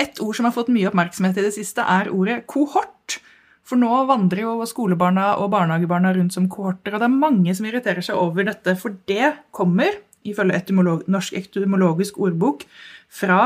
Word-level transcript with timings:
Et 0.00 0.20
ord 0.20 0.36
som 0.36 0.48
har 0.48 0.54
fått 0.56 0.72
mye 0.74 0.88
oppmerksomhet 0.90 1.38
i 1.38 1.46
det 1.46 1.54
siste, 1.54 1.82
er 1.82 2.10
ordet 2.12 2.42
kohort. 2.50 3.18
For 3.64 3.80
nå 3.80 3.90
vandrer 4.08 4.42
jo 4.44 4.56
skolebarna 4.68 5.34
og 5.40 5.52
barnehagebarna 5.54 6.12
rundt 6.16 6.34
som 6.36 6.48
kohorter, 6.52 6.94
og 6.94 7.00
det 7.00 7.08
er 7.08 7.20
mange 7.22 7.54
som 7.56 7.68
irriterer 7.68 8.04
seg 8.04 8.18
over 8.20 8.44
dette, 8.50 8.74
for 8.80 8.96
det 9.08 9.32
kommer, 9.56 10.02
ifølge 10.24 10.58
etymolog, 10.58 11.04
Norsk 11.08 11.36
etymologisk 11.38 12.18
ordbok, 12.20 12.66
fra 13.08 13.40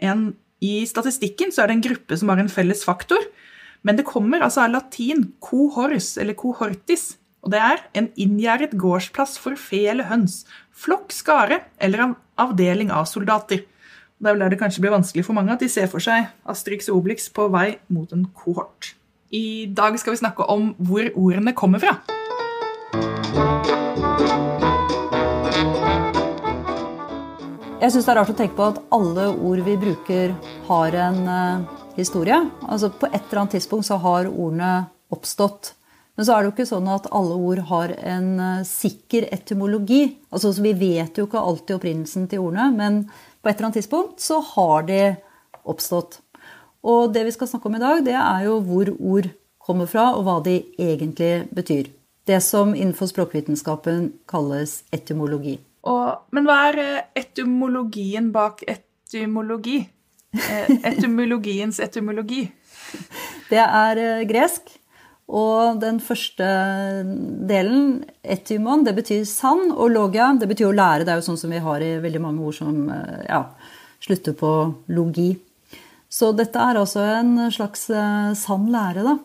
en 0.00 0.30
I 0.64 0.82
statistikken 0.90 1.52
så 1.54 1.62
er 1.62 1.70
det 1.70 1.76
en 1.76 1.84
gruppe 1.84 2.16
som 2.18 2.32
har 2.32 2.40
en 2.42 2.50
felles 2.50 2.80
faktor, 2.82 3.22
men 3.86 3.98
det 3.98 4.08
kommer 4.08 4.42
altså 4.42 4.64
av 4.64 4.72
latin 4.72 5.28
cohors, 5.44 6.16
eller 6.18 6.34
cohortis, 6.34 7.12
og 7.46 7.52
det 7.54 7.60
er 7.62 7.84
en 8.00 8.08
inngjerdet 8.18 8.74
gårdsplass 8.80 9.36
for 9.38 9.58
fe 9.60 9.84
eller 9.92 10.08
høns, 10.10 10.42
flokk, 10.74 11.12
skare 11.14 11.60
eller 11.78 12.02
en 12.02 12.16
avdeling 12.40 12.90
av 12.90 13.06
soldater. 13.10 13.62
Det 14.18 14.26
er 14.26 14.34
vel 14.34 14.40
der 14.42 14.50
det 14.50 14.58
kanskje 14.58 14.82
blir 14.82 14.90
vanskelig 14.90 15.22
for 15.28 15.36
mange 15.36 15.52
at 15.54 15.60
de 15.62 15.68
ser 15.70 15.86
for 15.86 16.02
seg 16.02 16.24
Asterix 16.50 16.88
og 16.90 16.96
Obelix 16.98 17.28
på 17.30 17.44
vei 17.54 17.76
mot 17.94 18.10
en 18.10 18.24
kohort. 18.34 18.96
I 19.30 19.70
dag 19.70 19.94
skal 20.02 20.16
vi 20.16 20.18
snakke 20.18 20.42
om 20.50 20.72
hvor 20.88 21.06
ordene 21.14 21.54
kommer 21.54 21.78
fra. 21.78 21.92
Jeg 27.78 27.94
syns 27.94 28.08
det 28.08 28.10
er 28.10 28.18
rart 28.18 28.34
å 28.34 28.36
tenke 28.40 28.58
på 28.58 28.66
at 28.72 28.82
alle 28.90 29.28
ord 29.38 29.62
vi 29.62 29.78
bruker, 29.78 30.34
har 30.66 30.98
en 30.98 31.22
uh, 31.30 31.78
historie. 31.94 32.40
Altså 32.66 32.90
På 32.90 33.06
et 33.06 33.20
eller 33.20 33.44
annet 33.44 33.54
tidspunkt 33.60 33.86
så 33.86 34.00
har 34.02 34.26
ordene 34.26 34.88
oppstått. 35.14 35.76
Men 36.18 36.26
så 36.26 36.34
er 36.34 36.42
det 36.42 36.50
jo 36.50 36.56
ikke 36.56 36.70
sånn 36.72 36.90
at 36.90 37.06
alle 37.14 37.38
ord 37.38 37.62
har 37.70 37.94
en 38.02 38.28
uh, 38.42 38.66
sikker 38.66 39.30
etymologi. 39.30 40.08
Altså 40.34 40.56
Vi 40.58 40.74
vet 40.74 41.22
jo 41.22 41.30
ikke 41.30 41.38
alltid 41.38 41.78
opprinnelsen 41.78 42.26
til 42.26 42.48
ordene, 42.48 42.72
men 42.74 43.02
på 43.42 43.50
et 43.50 43.56
eller 43.56 43.68
annet 43.68 43.80
tidspunkt 43.80 44.22
så 44.22 44.40
har 44.54 44.88
de 44.88 45.02
oppstått. 45.68 46.20
Og 46.88 47.12
det 47.14 47.24
vi 47.26 47.34
skal 47.34 47.50
snakke 47.50 47.68
om 47.68 47.76
i 47.78 47.82
dag, 47.82 48.02
det 48.06 48.16
er 48.16 48.46
jo 48.46 48.58
hvor 48.64 48.90
ord 48.98 49.30
kommer 49.68 49.88
fra, 49.90 50.10
og 50.16 50.24
hva 50.26 50.38
de 50.44 50.60
egentlig 50.80 51.48
betyr. 51.54 51.90
Det 52.28 52.40
som 52.44 52.74
innenfor 52.74 53.10
språkvitenskapen 53.10 54.12
kalles 54.28 54.82
etymologi. 54.92 55.58
Og, 55.88 56.24
men 56.34 56.48
hva 56.48 56.58
er 56.68 56.80
eh, 56.82 57.06
etymologien 57.22 58.30
bak 58.34 58.64
etymologi? 58.68 59.80
Eh, 60.36 60.70
etymologiens 60.92 61.80
etymologi? 61.80 62.46
Det 63.50 63.60
er 63.64 64.00
eh, 64.02 64.26
gresk. 64.28 64.74
Og 65.28 65.80
den 65.82 65.98
første 66.00 66.46
delen, 67.48 67.98
etymon, 68.24 68.86
det 68.86 68.94
betyr 68.96 69.26
sann. 69.28 69.68
Og 69.74 69.92
logia, 69.92 70.30
det 70.40 70.48
betyr 70.48 70.70
å 70.70 70.76
lære. 70.76 71.04
Det 71.04 71.12
er 71.12 71.20
jo 71.20 71.26
sånn 71.28 71.40
som 71.40 71.52
vi 71.52 71.60
har 71.60 71.84
i 71.84 71.98
veldig 72.00 72.22
mange 72.24 72.46
ord 72.48 72.56
som 72.56 72.88
ja, 73.28 73.42
slutter 74.00 74.36
på 74.38 74.52
logi. 74.96 75.30
Så 76.08 76.32
dette 76.32 76.56
er 76.64 76.80
altså 76.80 77.04
en 77.04 77.50
slags 77.52 77.90
sann 78.40 78.68
lære, 78.72 79.04
da. 79.04 79.16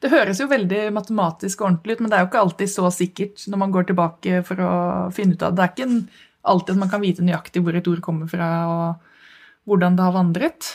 Det 0.00 0.08
høres 0.08 0.38
jo 0.40 0.48
veldig 0.48 0.86
matematisk 0.96 1.60
og 1.60 1.66
ordentlig 1.66 1.98
ut, 1.98 2.00
men 2.00 2.10
det 2.12 2.16
er 2.16 2.22
jo 2.24 2.28
ikke 2.30 2.40
alltid 2.40 2.70
så 2.72 2.88
sikkert 2.94 3.42
når 3.52 3.60
man 3.60 3.72
går 3.74 3.90
tilbake 3.90 4.40
for 4.48 4.62
å 4.64 4.72
finne 5.12 5.36
ut 5.36 5.42
av 5.44 5.52
det. 5.52 5.58
Det 5.60 5.66
er 5.66 5.72
ikke 5.74 6.28
alltid 6.52 6.72
at 6.72 6.80
man 6.80 6.92
kan 6.92 7.02
vite 7.04 7.24
nøyaktig 7.26 7.60
hvor 7.64 7.76
et 7.76 7.90
ord 7.90 8.00
kommer 8.04 8.30
fra, 8.30 8.48
og 8.64 9.68
hvordan 9.68 9.98
det 9.98 10.06
har 10.06 10.16
vandret. 10.16 10.70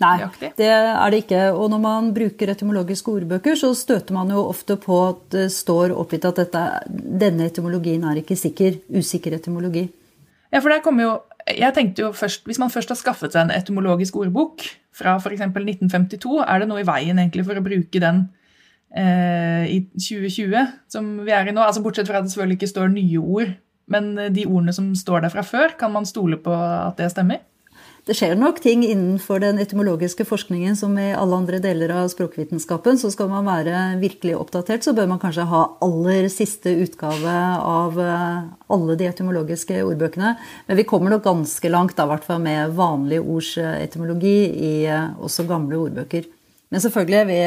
Nei, 0.00 0.16
nøyaktig. 0.22 0.52
det 0.56 0.68
er 0.72 1.12
det 1.12 1.22
ikke. 1.24 1.40
Og 1.52 1.70
når 1.72 1.80
man 1.82 2.10
bruker 2.16 2.52
etymologiske 2.54 3.12
ordbøker, 3.12 3.58
så 3.58 3.72
støter 3.76 4.16
man 4.16 4.32
jo 4.32 4.46
ofte 4.48 4.78
på 4.80 4.98
at 5.10 5.26
det 5.34 5.48
står 5.52 5.92
oppgitt 5.92 6.24
at 6.28 6.40
dette, 6.40 6.62
denne 6.88 7.50
etymologien 7.50 8.06
er 8.08 8.22
ikke 8.22 8.38
sikker. 8.38 8.80
Usikker 8.96 9.36
etymologi. 9.36 9.86
Ja, 10.50 10.58
for 10.58 10.72
der 10.72 10.82
kommer 10.84 11.06
jo 11.06 11.12
jeg 11.50 11.74
tenkte 11.74 12.02
jo 12.04 12.10
først, 12.12 12.44
Hvis 12.44 12.58
man 12.60 12.70
først 12.70 12.92
har 12.92 12.98
skaffet 12.98 13.32
seg 13.34 13.46
en 13.46 13.54
etymologisk 13.54 14.16
ordbok 14.16 14.62
fra 14.94 15.16
f.eks. 15.18 15.40
1952, 15.40 16.44
er 16.44 16.60
det 16.60 16.68
noe 16.68 16.82
i 16.82 16.86
veien 16.86 17.18
egentlig 17.18 17.46
for 17.46 17.58
å 17.58 17.64
bruke 17.64 18.02
den 18.02 18.20
eh, 18.94 19.64
i 19.70 19.78
2020, 19.96 20.74
som 20.92 21.08
vi 21.24 21.34
er 21.34 21.48
i 21.48 21.54
nå? 21.54 21.62
Altså 21.64 21.82
Bortsett 21.82 22.10
fra 22.10 22.20
at 22.20 22.28
det 22.28 22.34
selvfølgelig 22.34 22.60
ikke 22.60 22.72
står 22.74 22.92
nye 22.92 23.22
ord. 23.22 23.54
Men 23.90 24.12
de 24.30 24.46
ordene 24.46 24.74
som 24.74 24.92
står 24.94 25.24
der 25.24 25.32
fra 25.32 25.42
før, 25.46 25.74
kan 25.78 25.92
man 25.94 26.06
stole 26.06 26.38
på 26.42 26.54
at 26.54 27.00
det 27.00 27.10
stemmer? 27.14 27.40
Det 28.08 28.14
skjer 28.16 28.32
nok 28.38 28.62
ting 28.64 28.80
innenfor 28.86 29.42
den 29.42 29.60
etymologiske 29.60 30.24
forskningen 30.24 30.76
som 30.78 30.94
i 30.98 31.10
alle 31.12 31.36
andre 31.36 31.58
deler 31.60 31.92
av 31.92 32.08
språkvitenskapen. 32.08 32.96
Så 32.98 33.10
skal 33.12 33.28
man 33.28 33.44
være 33.44 34.00
virkelig 34.00 34.38
oppdatert, 34.38 34.86
så 34.86 34.94
bør 34.96 35.10
man 35.10 35.20
kanskje 35.20 35.44
ha 35.50 35.60
aller 35.84 36.30
siste 36.32 36.72
utgave 36.80 37.34
av 37.60 38.00
eh, 38.00 38.40
alle 38.72 38.96
de 38.96 39.10
etymologiske 39.10 39.82
ordbøkene. 39.84 40.32
Men 40.66 40.80
vi 40.80 40.88
kommer 40.88 41.12
nok 41.12 41.26
ganske 41.28 41.72
langt, 41.72 42.00
i 42.00 42.08
hvert 42.08 42.24
fall 42.24 42.40
med 42.42 42.72
vanlig 42.78 43.20
ords 43.20 43.52
etymologi 43.60 44.36
i 44.48 44.74
eh, 44.88 45.12
også 45.20 45.44
gamle 45.50 45.78
ordbøker. 45.84 46.24
Men 46.72 46.80
selvfølgelig, 46.80 47.24
vi 47.28 47.40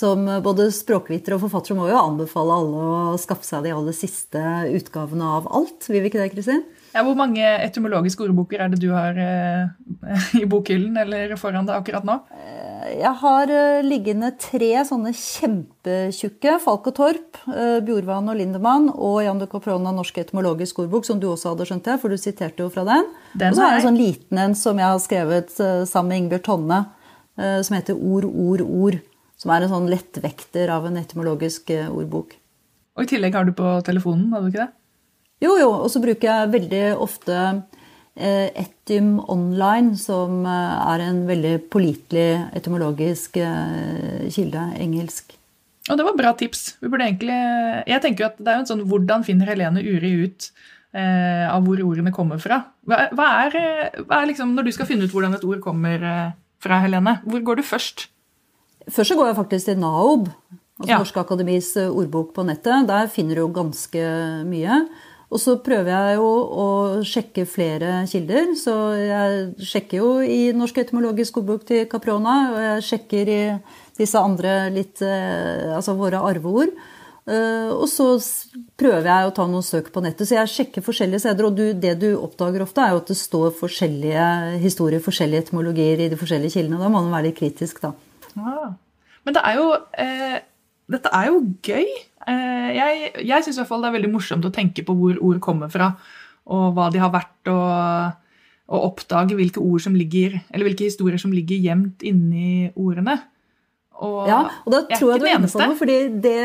som 0.00 0.24
både 0.40 0.70
språkvitere 0.72 1.36
og 1.36 1.44
forfattere 1.44 1.76
må 1.76 1.88
jo 1.90 2.00
anbefale 2.00 2.56
alle 2.62 2.90
å 3.12 3.16
skaffe 3.20 3.44
seg 3.44 3.66
de 3.66 3.72
aller 3.74 3.96
siste 3.96 4.42
utgavene 4.70 5.34
av 5.36 5.50
alt. 5.50 5.90
Vil 5.90 6.00
vi 6.00 6.12
ikke 6.12 6.22
det, 6.22 6.32
Kristin? 6.32 6.62
Ja, 6.90 7.04
hvor 7.06 7.14
mange 7.14 7.42
etymologiske 7.62 8.24
ordboker 8.26 8.64
er 8.64 8.70
det 8.72 8.80
du 8.82 8.88
har 8.90 9.18
eh, 9.20 9.70
i 10.42 10.46
bokhyllen 10.50 10.96
eller 10.98 11.36
foran 11.38 11.68
deg 11.68 11.76
akkurat 11.76 12.06
nå? 12.06 12.16
Eh, 12.34 12.88
jeg 12.98 13.12
har 13.20 13.52
eh, 13.54 13.82
liggende 13.86 14.32
tre 14.40 14.70
sånne 14.88 15.12
kjempetjukke. 15.14 16.56
Falk 16.64 16.88
og 16.90 16.96
Torp, 16.96 17.42
eh, 17.54 17.78
Bjorvann 17.86 18.30
og 18.32 18.40
Lindemann 18.40 18.88
og 18.90 19.20
Jan 19.24 19.42
de 19.42 19.46
Coprona 19.50 19.92
Norsk 19.94 20.18
etymologisk 20.24 20.82
ordbok, 20.82 21.06
som 21.06 21.20
du 21.22 21.28
også 21.30 21.52
hadde 21.52 21.68
skjønt 21.70 21.86
det, 21.86 22.00
for 22.02 22.10
du 22.10 22.18
siterte 22.18 22.66
jo 22.66 22.72
fra 22.74 22.86
den. 22.88 23.06
den 23.38 23.54
og 23.54 23.60
så 23.60 23.66
har 23.66 23.76
jeg 23.76 23.84
en 23.84 23.88
sånn 23.90 24.00
liten 24.00 24.42
en 24.46 24.58
som 24.58 24.82
jeg 24.82 24.90
har 24.90 25.04
skrevet 25.04 25.54
sammen 25.54 26.10
med 26.10 26.24
Ingebjørg 26.24 26.46
Tonne, 26.48 26.80
som 27.64 27.76
heter 27.76 27.96
Ord, 27.96 28.26
ord, 28.26 28.64
ord. 28.66 28.98
Som 29.40 29.54
er 29.54 29.64
en 29.64 29.72
sånn 29.72 29.86
lettvekter 29.88 30.68
av 30.74 30.84
en 30.90 30.98
etymologisk 31.00 31.70
ordbok. 31.88 32.34
Og 32.98 33.06
i 33.06 33.08
tillegg 33.14 33.38
har 33.38 33.46
du 33.48 33.54
på 33.56 33.78
telefonen, 33.86 34.28
har 34.34 34.42
du 34.42 34.50
ikke 34.50 34.66
det? 34.66 34.79
Jo, 35.40 35.56
jo. 35.60 35.70
Og 35.84 35.90
så 35.92 36.02
bruker 36.02 36.28
jeg 36.28 36.52
veldig 36.54 36.84
ofte 37.00 37.36
eh, 38.14 38.48
Etym 38.64 39.18
Online, 39.30 39.96
som 39.98 40.42
eh, 40.44 40.94
er 40.94 41.06
en 41.08 41.22
veldig 41.28 41.54
pålitelig 41.72 42.28
etymologisk 42.60 43.38
kilde. 43.40 44.66
Engelsk. 44.80 45.36
Og 45.90 45.96
det 45.98 46.04
var 46.06 46.18
bra 46.18 46.34
tips. 46.38 46.76
Vi 46.82 46.90
burde 46.90 47.06
egentlig, 47.08 47.38
jeg 47.88 48.02
tenker 48.04 48.24
jo 48.24 48.28
at 48.28 48.38
det 48.38 48.52
er 48.52 48.60
jo 48.60 48.64
en 48.66 48.68
sånn 48.68 48.84
'Hvordan 48.86 49.24
finner 49.26 49.48
Helene 49.48 49.80
Uri 49.80 50.12
ut 50.26 50.50
eh, 50.94 51.46
av 51.50 51.64
hvor 51.66 51.80
ordene 51.84 52.12
kommer 52.14 52.40
fra. 52.42 52.62
Hva, 52.88 53.08
hva, 53.16 53.28
er, 53.46 53.58
eh, 53.58 54.00
hva, 54.04 54.22
er, 54.22 54.30
liksom, 54.32 54.54
Når 54.56 54.68
du 54.68 54.72
skal 54.72 54.88
finne 54.88 55.06
ut 55.06 55.14
hvordan 55.14 55.36
et 55.36 55.46
ord 55.46 55.60
kommer 55.64 56.02
eh, 56.02 56.32
fra, 56.62 56.80
Helene, 56.84 57.20
hvor 57.24 57.44
går 57.46 57.60
du 57.60 57.66
først? 57.66 58.08
Først 58.90 59.12
så 59.12 59.18
går 59.18 59.30
jeg 59.30 59.38
faktisk 59.38 59.70
til 59.70 59.78
NAOB, 59.78 60.28
altså 60.80 60.90
Ja. 60.90 60.98
Norske 60.98 61.20
Akademis 61.20 61.76
eh, 61.76 61.90
ordbok 61.90 62.34
på 62.34 62.44
nettet. 62.46 62.88
Der 62.88 63.06
finner 63.06 63.34
du 63.34 63.46
jo 63.46 63.52
ganske 63.52 64.04
mye. 64.48 64.86
Og 65.30 65.38
så 65.38 65.54
prøver 65.62 65.92
jeg 65.92 66.16
jo 66.18 66.30
å 66.62 66.68
sjekke 67.06 67.44
flere 67.46 68.00
kilder. 68.10 68.48
Så 68.58 68.72
jeg 68.98 69.66
sjekker 69.72 70.00
jo 70.00 70.08
i 70.26 70.48
Norsk 70.56 70.80
etymologisk 70.82 71.38
ordbok 71.38 71.68
til 71.68 71.84
Caprona, 71.90 72.38
og 72.50 72.58
jeg 72.64 72.86
sjekker 72.88 73.30
i 73.30 73.42
disse 74.00 74.18
andre 74.18 74.64
litt 74.74 75.02
eh, 75.06 75.70
Altså 75.76 75.94
våre 75.98 76.18
arveord. 76.26 76.74
Eh, 77.30 77.70
Og 77.70 77.86
så 77.92 78.08
prøver 78.80 79.06
jeg 79.06 79.28
å 79.28 79.34
ta 79.36 79.46
noen 79.46 79.62
søk 79.62 79.92
på 79.94 80.02
nettet. 80.02 80.26
Så 80.26 80.34
jeg 80.34 80.50
sjekker 80.50 80.82
forskjellige 80.82 81.22
steder. 81.22 81.46
Og 81.46 81.54
du, 81.54 81.64
det 81.78 81.94
du 82.02 82.08
oppdager 82.18 82.66
ofte, 82.66 82.82
er 82.82 82.96
jo 82.96 83.02
at 83.04 83.14
det 83.14 83.18
står 83.20 83.54
forskjellige 83.60 84.26
historier, 84.66 85.04
forskjellige 85.04 85.46
etymologier 85.46 86.02
i 86.02 86.10
de 86.10 86.18
forskjellige 86.18 86.56
kildene. 86.58 86.82
Da 86.82 86.90
må 86.90 87.04
man 87.04 87.14
være 87.14 87.30
litt 87.30 87.38
kritisk, 87.38 87.82
da. 87.86 87.94
Ah. 88.34 88.72
Men 89.26 89.36
det 89.36 89.42
er 89.46 89.58
jo 89.60 89.66
eh, 90.00 90.38
Dette 90.90 91.10
er 91.14 91.30
jo 91.30 91.42
gøy. 91.62 91.86
Eh, 92.30 92.70
jeg 92.76 93.26
jeg 93.26 93.46
syns 93.46 93.60
det 93.60 93.66
er 93.66 93.96
veldig 93.96 94.12
morsomt 94.12 94.46
å 94.46 94.54
tenke 94.54 94.84
på 94.86 94.96
hvor 94.96 95.18
ord 95.18 95.40
kommer 95.42 95.72
fra, 95.72 95.92
og 96.50 96.72
hva 96.76 96.90
de 96.92 97.02
har 97.02 97.12
vært, 97.14 97.50
og, 97.50 98.14
og 98.70 98.86
oppdage 98.92 99.36
hvilke 99.38 99.62
ord 99.62 99.82
som 99.82 99.96
ligger, 99.98 100.38
eller 100.50 100.70
hvilke 100.70 100.88
historier 100.88 101.20
som 101.20 101.34
ligger 101.34 101.60
gjemt 101.60 102.04
inni 102.06 102.70
ordene. 102.74 103.18
Og 104.00 104.28
Ja, 104.30 104.40
og 104.64 104.72
da 104.72 104.80
tror 104.94 105.10
jeg 105.12 105.20
du 105.20 105.26
er 105.26 105.34
inne 105.36 105.50
på 105.50 105.60
noe, 105.60 105.76
fordi 105.76 105.96
det, 106.24 106.36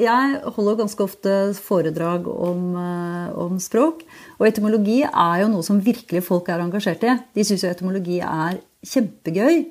jeg 0.00 0.38
holder 0.56 0.78
ganske 0.78 1.04
ofte 1.04 1.32
foredrag 1.58 2.28
om, 2.32 2.62
eh, 2.80 3.26
om 3.44 3.58
språk. 3.60 4.06
Og 4.38 4.46
etymologi 4.48 5.02
er 5.04 5.42
jo 5.42 5.50
noe 5.52 5.66
som 5.66 5.82
virkelig 5.84 6.24
folk 6.24 6.48
er 6.48 6.64
engasjert 6.64 7.04
i. 7.04 7.18
De 7.36 7.44
syns 7.44 7.66
jo 7.66 7.72
etymologi 7.74 8.22
er 8.24 8.56
kjempegøy. 8.88 9.66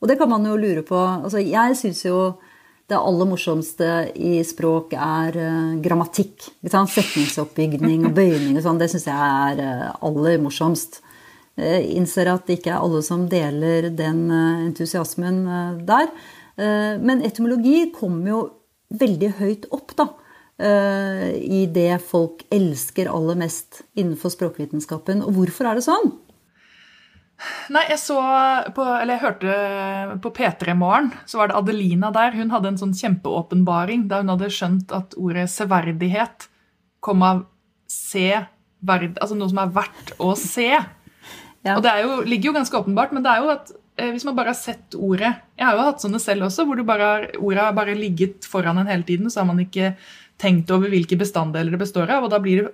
Og 0.00 0.08
det 0.08 0.16
kan 0.18 0.32
man 0.32 0.48
jo 0.48 0.56
lure 0.56 0.82
på. 0.82 0.96
Altså, 0.96 1.44
jeg 1.44 1.76
syns 1.78 2.02
jo 2.06 2.38
det 2.92 3.00
aller 3.00 3.28
morsomste 3.30 3.88
i 4.14 4.34
språk 4.44 4.92
er 4.94 5.38
eh, 5.40 5.72
grammatikk. 5.82 6.50
Setningsoppbygning 6.62 8.04
og 8.10 8.14
bøyning 8.16 8.58
og 8.60 8.66
sånn. 8.66 8.78
Det 8.80 8.90
syns 8.92 9.08
jeg 9.08 9.16
er 9.16 9.62
eh, 9.64 9.88
aller 10.04 10.38
morsomst. 10.44 11.00
Jeg 11.60 11.88
innser 11.98 12.30
at 12.32 12.46
det 12.48 12.60
ikke 12.60 12.70
er 12.72 12.80
alle 12.80 13.02
som 13.04 13.26
deler 13.32 13.90
den 13.92 14.24
eh, 14.32 14.64
entusiasmen 14.68 15.42
eh, 15.44 15.78
der. 15.88 16.12
Eh, 16.56 16.96
Men 17.00 17.24
etymologi 17.24 17.90
kommer 17.96 18.30
jo 18.32 18.40
veldig 18.92 19.32
høyt 19.40 19.68
opp, 19.72 19.94
da. 19.96 20.06
eh, 20.60 21.28
I 21.40 21.66
det 21.72 21.96
folk 22.04 22.44
elsker 22.52 23.08
aller 23.08 23.38
mest 23.40 23.82
innenfor 23.96 24.32
språkvitenskapen. 24.36 25.24
Og 25.24 25.32
hvorfor 25.38 25.70
er 25.70 25.80
det 25.80 25.86
sånn? 25.88 26.12
Nei, 27.72 27.84
jeg 27.90 27.98
så 28.02 28.18
på, 28.76 28.84
eller 28.84 29.16
jeg 29.16 29.22
hørte 29.22 30.16
på 30.22 30.32
P3 30.36 30.74
Morgen, 30.78 31.10
så 31.26 31.40
var 31.40 31.50
det 31.50 31.58
Adelina 31.58 32.12
der. 32.14 32.34
Hun 32.36 32.52
hadde 32.54 32.72
en 32.72 32.80
sånn 32.80 32.94
kjempeåpenbaring 32.96 34.06
da 34.10 34.20
hun 34.22 34.32
hadde 34.34 34.50
skjønt 34.52 34.94
at 34.94 35.16
ordet 35.18 35.48
severdighet 35.50 36.48
kom 37.02 37.24
av 37.26 37.44
se, 37.90 38.28
verd, 38.82 39.16
altså 39.18 39.36
noe 39.38 39.50
som 39.50 39.62
er 39.62 39.72
verdt 39.74 40.12
å 40.22 40.32
se. 40.38 40.70
Ja. 41.62 41.76
Og 41.76 41.82
det 41.84 41.92
er 41.92 42.04
jo, 42.06 42.18
ligger 42.26 42.50
jo 42.50 42.56
ganske 42.56 42.78
åpenbart, 42.78 43.14
men 43.14 43.24
det 43.24 43.32
er 43.32 43.44
jo 43.44 43.52
at 43.52 43.70
eh, 44.00 44.10
hvis 44.10 44.26
man 44.26 44.36
bare 44.38 44.50
har 44.50 44.58
sett 44.58 44.96
ordet 44.98 45.30
Jeg 45.30 45.62
har 45.62 45.76
jo 45.76 45.84
hatt 45.86 46.02
sånne 46.02 46.18
selv 46.22 46.48
også, 46.48 46.66
hvor 46.66 46.78
du 46.78 46.86
bare 46.86 47.08
har, 47.08 47.26
ordet 47.38 47.66
har 47.68 47.76
bare 47.76 47.94
ligget 47.98 48.48
foran 48.48 48.80
en 48.82 48.90
hele 48.90 49.06
tiden, 49.06 49.30
så 49.30 49.42
har 49.42 49.50
man 49.50 49.62
ikke 49.62 49.94
tenkt 50.42 50.72
over 50.74 50.90
hvilke 50.90 51.18
bestanddeler 51.20 51.74
det 51.74 51.82
består 51.84 52.10
av, 52.10 52.26
og 52.26 52.32
da 52.32 52.40
blir 52.42 52.64
det 52.64 52.72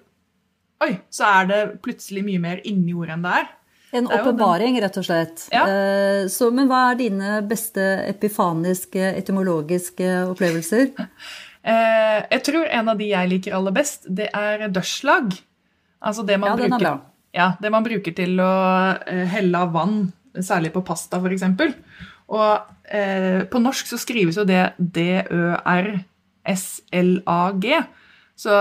Oi, 0.78 0.92
så 1.10 1.26
er 1.26 1.46
det 1.50 1.62
plutselig 1.82 2.20
mye 2.22 2.38
mer 2.38 2.60
inni 2.70 2.92
ordet 2.94 3.16
enn 3.16 3.24
det 3.24 3.30
er. 3.34 3.46
En 3.96 4.06
åpenbaring, 4.12 4.76
rett 4.82 4.96
og 5.00 5.04
slett. 5.06 5.46
Ja. 5.52 5.62
Eh, 5.64 6.26
Så, 6.28 6.50
men 6.52 6.68
hva 6.68 6.90
er 6.90 6.98
dine 7.00 7.38
beste 7.48 7.80
epifaniske, 8.08 9.12
etymologiske 9.22 10.08
opplevelser? 10.32 10.90
Eh, 11.68 12.20
jeg 12.30 12.42
tror 12.46 12.68
en 12.72 12.88
av 12.88 12.96
de 12.96 13.04
jeg 13.10 13.28
liker 13.28 13.52
aller 13.52 13.74
best, 13.76 14.06
det 14.08 14.30
er 14.32 14.62
dørslag. 14.72 15.34
Altså 16.00 16.22
det 16.24 16.38
man, 16.40 16.54
Ja, 16.54 16.54
er 16.64 16.70
bruker, 16.70 17.00
ja, 17.34 17.48
det 17.60 17.70
man 17.74 17.84
bruker 17.84 18.14
til 18.16 18.38
å 18.40 18.52
eh, 19.04 19.26
helle 19.28 19.58
av 19.66 19.74
vann, 19.74 20.12
særlig 20.38 20.70
på 20.72 20.80
pasta 20.86 21.18
f.eks. 21.20 21.44
Og 22.30 22.48
eh, 22.88 23.42
på 23.50 23.60
norsk 23.60 23.90
så 23.90 23.98
skrives 24.00 24.38
jo 24.38 24.46
det 24.48 24.62
D-Ø-R-S-L-A-G. 26.48 27.82
Så 28.38 28.58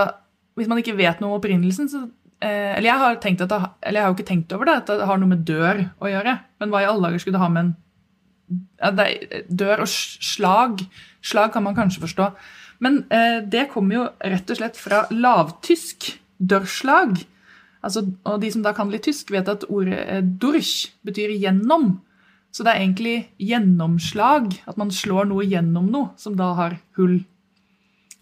hvis 0.58 0.68
man 0.68 0.80
ikke 0.82 0.96
vet 0.98 1.20
noe 1.22 1.30
om 1.32 1.38
opprinnelsen, 1.38 1.88
så 1.88 2.04
Eller 2.38 2.86
jeg 2.86 3.00
har, 3.00 3.16
tenkt 3.18 3.40
at 3.42 3.50
det, 3.50 3.56
eller 3.82 3.98
jeg 3.98 4.04
har 4.04 4.12
jo 4.12 4.16
ikke 4.16 4.28
tenkt 4.28 4.52
over 4.54 4.68
det, 4.68 4.74
at 4.78 4.90
det 5.00 5.06
har 5.10 5.18
noe 5.18 5.32
med 5.32 5.40
dør 5.48 5.80
å 5.98 6.10
gjøre. 6.10 6.34
Men 6.62 6.70
hva 6.70 6.84
i 6.84 6.86
alle 6.86 7.08
dager 7.08 7.22
skulle 7.22 7.34
det 7.34 7.42
ha 7.42 7.48
med 7.50 7.64
en 7.64 7.72
dør 9.48 9.82
og 9.84 9.90
slag. 9.90 10.84
Slag 11.24 11.52
kan 11.52 11.66
man 11.66 11.76
kanskje 11.76 12.04
forstå. 12.04 12.30
Men 12.84 13.02
eh, 13.10 13.40
det 13.42 13.68
kommer 13.72 13.96
jo 13.96 14.04
rett 14.22 14.50
og 14.50 14.60
slett 14.60 14.78
fra 14.78 15.04
lavtysk. 15.10 16.12
Dørslag. 16.38 17.16
Altså, 17.82 18.04
og 18.26 18.42
de 18.42 18.50
som 18.54 18.62
da 18.62 18.72
kan 18.74 18.90
litt 18.92 19.06
tysk, 19.08 19.32
vet 19.34 19.50
at 19.50 19.66
ordet 19.66 19.98
eh, 20.06 20.22
durch 20.22 20.92
betyr 21.06 21.34
gjennom. 21.34 21.96
Så 22.54 22.64
det 22.64 22.72
er 22.72 22.84
egentlig 22.84 23.16
gjennomslag. 23.42 24.54
At 24.70 24.78
man 24.80 24.94
slår 24.94 25.28
noe 25.30 25.46
gjennom 25.46 25.90
noe 25.90 26.12
som 26.20 26.38
da 26.38 26.52
har 26.58 26.78
hull. 26.98 27.20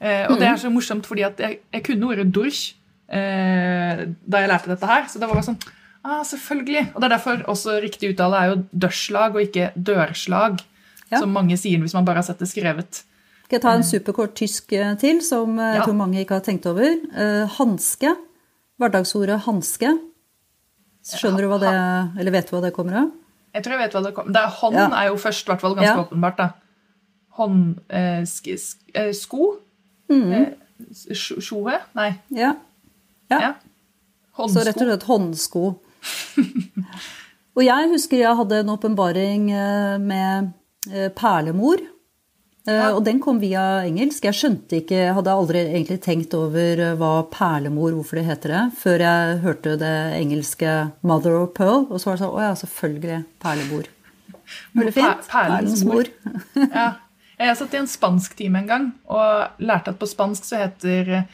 Eh, 0.00 0.24
og 0.28 0.40
det 0.40 0.48
er 0.48 0.58
så 0.60 0.72
morsomt, 0.72 1.06
fordi 1.08 1.24
at 1.28 1.40
jeg, 1.40 1.60
jeg 1.72 1.84
kunne 1.86 2.10
ordet 2.10 2.28
durch 2.34 2.70
eh, 3.08 4.06
da 4.26 4.40
jeg 4.42 4.48
lærte 4.50 4.68
dette 4.72 4.86
her. 4.86 5.04
Så 5.08 5.18
det 5.20 5.28
var 5.28 5.34
bare 5.38 5.48
sånn 5.52 5.58
Ah, 6.06 6.22
selvfølgelig. 6.22 6.92
Og 6.94 7.00
det 7.02 7.06
er 7.08 7.14
derfor 7.16 7.40
også 7.50 7.80
riktig 7.82 8.12
uttale 8.12 8.38
er 8.38 8.50
jo 8.52 8.60
dørslag 8.78 9.34
og 9.34 9.40
ikke 9.42 9.72
dørslag. 9.74 10.60
Ja. 11.10 11.18
Som 11.18 11.32
mange 11.34 11.56
sier 11.58 11.80
hvis 11.82 11.94
man 11.94 12.04
bare 12.06 12.20
har 12.22 12.22
sett 12.28 12.38
det 12.38 12.46
skrevet. 12.46 13.00
Skal 13.46 13.56
jeg 13.56 13.62
ta 13.64 13.72
en 13.74 13.82
superkort 13.82 14.34
tysk 14.38 14.70
eh, 14.72 14.94
til, 15.02 15.18
som 15.20 15.58
eh, 15.58 15.72
jeg 15.74 15.80
Ja. 15.80 15.84
tror 15.84 15.94
mange 15.98 16.20
ikke 16.22 16.34
har 16.38 16.44
tenkt 16.46 16.66
over? 16.66 16.86
Eh, 17.10 17.48
Hanske. 17.58 18.12
Hverdagsordet 18.78 19.40
hanske. 19.48 19.90
Skjønner 21.06 21.42
du 21.42 21.48
hva 21.50 21.58
det 21.62 22.20
Eller 22.20 22.30
vet 22.34 22.48
du 22.50 22.54
hva 22.56 22.62
det 22.62 22.72
kommer 22.76 22.98
av? 23.02 23.10
Jeg 23.54 23.64
tror 23.64 23.72
jeg 23.76 23.82
vet 23.86 23.92
hva 23.96 24.02
det 24.04 24.14
kommer 24.14 24.36
er, 24.36 24.48
Hånd 24.60 24.76
Ja. 24.76 24.86
er 25.02 25.06
jo 25.08 25.16
først, 25.16 25.42
i 25.46 25.50
hvert 25.50 25.60
fall 25.60 25.74
ganske 25.74 25.96
Ja. 25.96 26.04
åpenbart. 26.04 26.36
da. 26.36 26.48
Hånd... 27.38 27.80
Eh, 27.90 28.22
sk, 28.24 28.54
sk, 28.58 28.78
eh, 28.94 29.12
sko? 29.12 29.56
Mm. 30.10 30.32
Eh, 30.32 31.14
Sjoe? 31.14 31.80
Nei. 31.94 32.10
Ja. 32.30 32.54
Ja. 33.32 33.40
Ja. 33.40 33.52
Så 34.36 34.60
rett 34.66 34.76
og 34.76 34.88
slett 34.90 35.06
håndsko. 35.08 35.64
Og 37.56 37.64
jeg 37.64 37.90
husker 37.94 38.20
jeg 38.20 38.36
hadde 38.36 38.58
en 38.60 38.72
åpenbaring 38.74 39.46
eh, 39.50 39.94
med 40.02 40.50
eh, 40.92 41.08
perlemor. 41.16 41.80
Ja. 42.66 42.90
Og 42.96 43.04
den 43.06 43.20
kom 43.22 43.38
via 43.38 43.62
engelsk. 43.86 44.24
Jeg 44.26 44.36
skjønte 44.36 44.80
ikke, 44.80 45.12
hadde 45.14 45.32
aldri 45.32 45.62
egentlig 45.62 46.00
tenkt 46.04 46.34
over 46.36 46.82
eh, 46.82 46.96
hva 46.98 47.12
perlemor, 47.32 47.94
hvorfor 47.96 48.20
det 48.20 48.26
heter 48.26 48.52
det, 48.52 48.62
før 48.82 49.04
jeg 49.06 49.40
hørte 49.46 49.76
det 49.80 49.94
engelske 50.18 50.74
'mother 51.00 51.38
of 51.40 51.54
pearl'. 51.56 51.86
Og 51.88 51.96
så 52.02 52.10
var 52.10 52.16
det 52.18 52.24
sånn 52.24 52.36
Å 52.36 52.44
ja, 52.44 52.54
selvfølgelig. 52.60 53.20
Perlemor. 53.40 53.90
Veldig 54.76 54.94
fint. 54.94 55.24
Per- 55.24 55.30
perlens 55.32 55.84
mor. 55.86 56.12
ja. 56.68 56.88
Jeg 57.36 57.56
satt 57.58 57.74
i 57.74 57.80
en 57.80 57.88
spansktime 57.90 58.62
en 58.62 58.68
gang 58.68 58.84
og 59.12 59.60
lærte 59.60 59.92
at 59.92 59.98
på 60.00 60.06
spansk 60.08 60.44
så 60.48 60.56
heter 60.62 61.26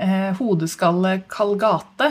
eh, 0.00 0.30
hodeskalle 0.40 1.18
Kalgate. 1.30 2.10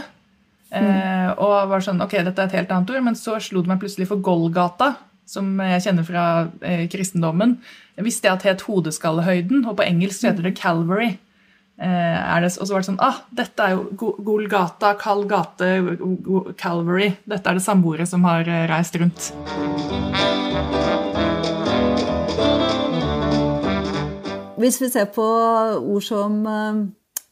Eh, 0.69 1.29
og 1.41 1.69
var 1.72 1.81
sånn, 1.81 2.01
ok, 2.05 2.19
dette 2.27 2.43
er 2.43 2.50
et 2.51 2.58
helt 2.60 2.74
annet 2.75 2.91
ord, 2.93 3.05
men 3.08 3.15
så 3.17 3.39
slo 3.41 3.63
det 3.65 3.72
meg 3.72 3.79
plutselig 3.81 4.05
for 4.12 4.22
Golgata, 4.22 4.91
som 5.29 5.55
jeg 5.65 5.81
kjenner 5.88 6.05
fra 6.05 6.25
eh, 6.62 6.84
kristendommen. 6.89 7.58
Jeg 7.98 8.05
visste 8.05 8.29
jeg 8.29 8.38
at 8.38 8.46
det 8.46 8.51
het 8.53 8.67
hodeskallehøyden, 8.67 9.65
og 9.65 9.79
på 9.79 9.88
engelsk 9.88 10.27
heter 10.29 10.46
det 10.46 10.55
Calvary. 10.62 11.15
Eh, 11.79 11.88
er 12.36 12.43
det, 12.46 12.51
og 12.60 12.67
så 12.67 12.75
var 12.75 12.84
det 12.84 12.89
sånn, 12.91 13.01
ah, 13.01 13.22
dette 13.34 13.65
er 13.65 13.77
jo 13.77 14.13
Golgata, 14.25 14.93
Go- 15.00 16.53
Calvary. 16.60 17.13
Dette 17.25 17.50
er 17.50 17.58
det 17.60 17.65
samme 17.65 17.88
ordet 17.89 18.10
som 18.12 18.25
har 18.29 18.46
eh, 18.46 18.65
reist 18.69 18.98
rundt. 19.00 19.31
Hvis 24.60 24.81
vi 24.81 24.89
ser 24.91 25.08
på 25.15 25.24
ord 25.24 26.03
som 26.03 26.34
eh, 26.46 26.79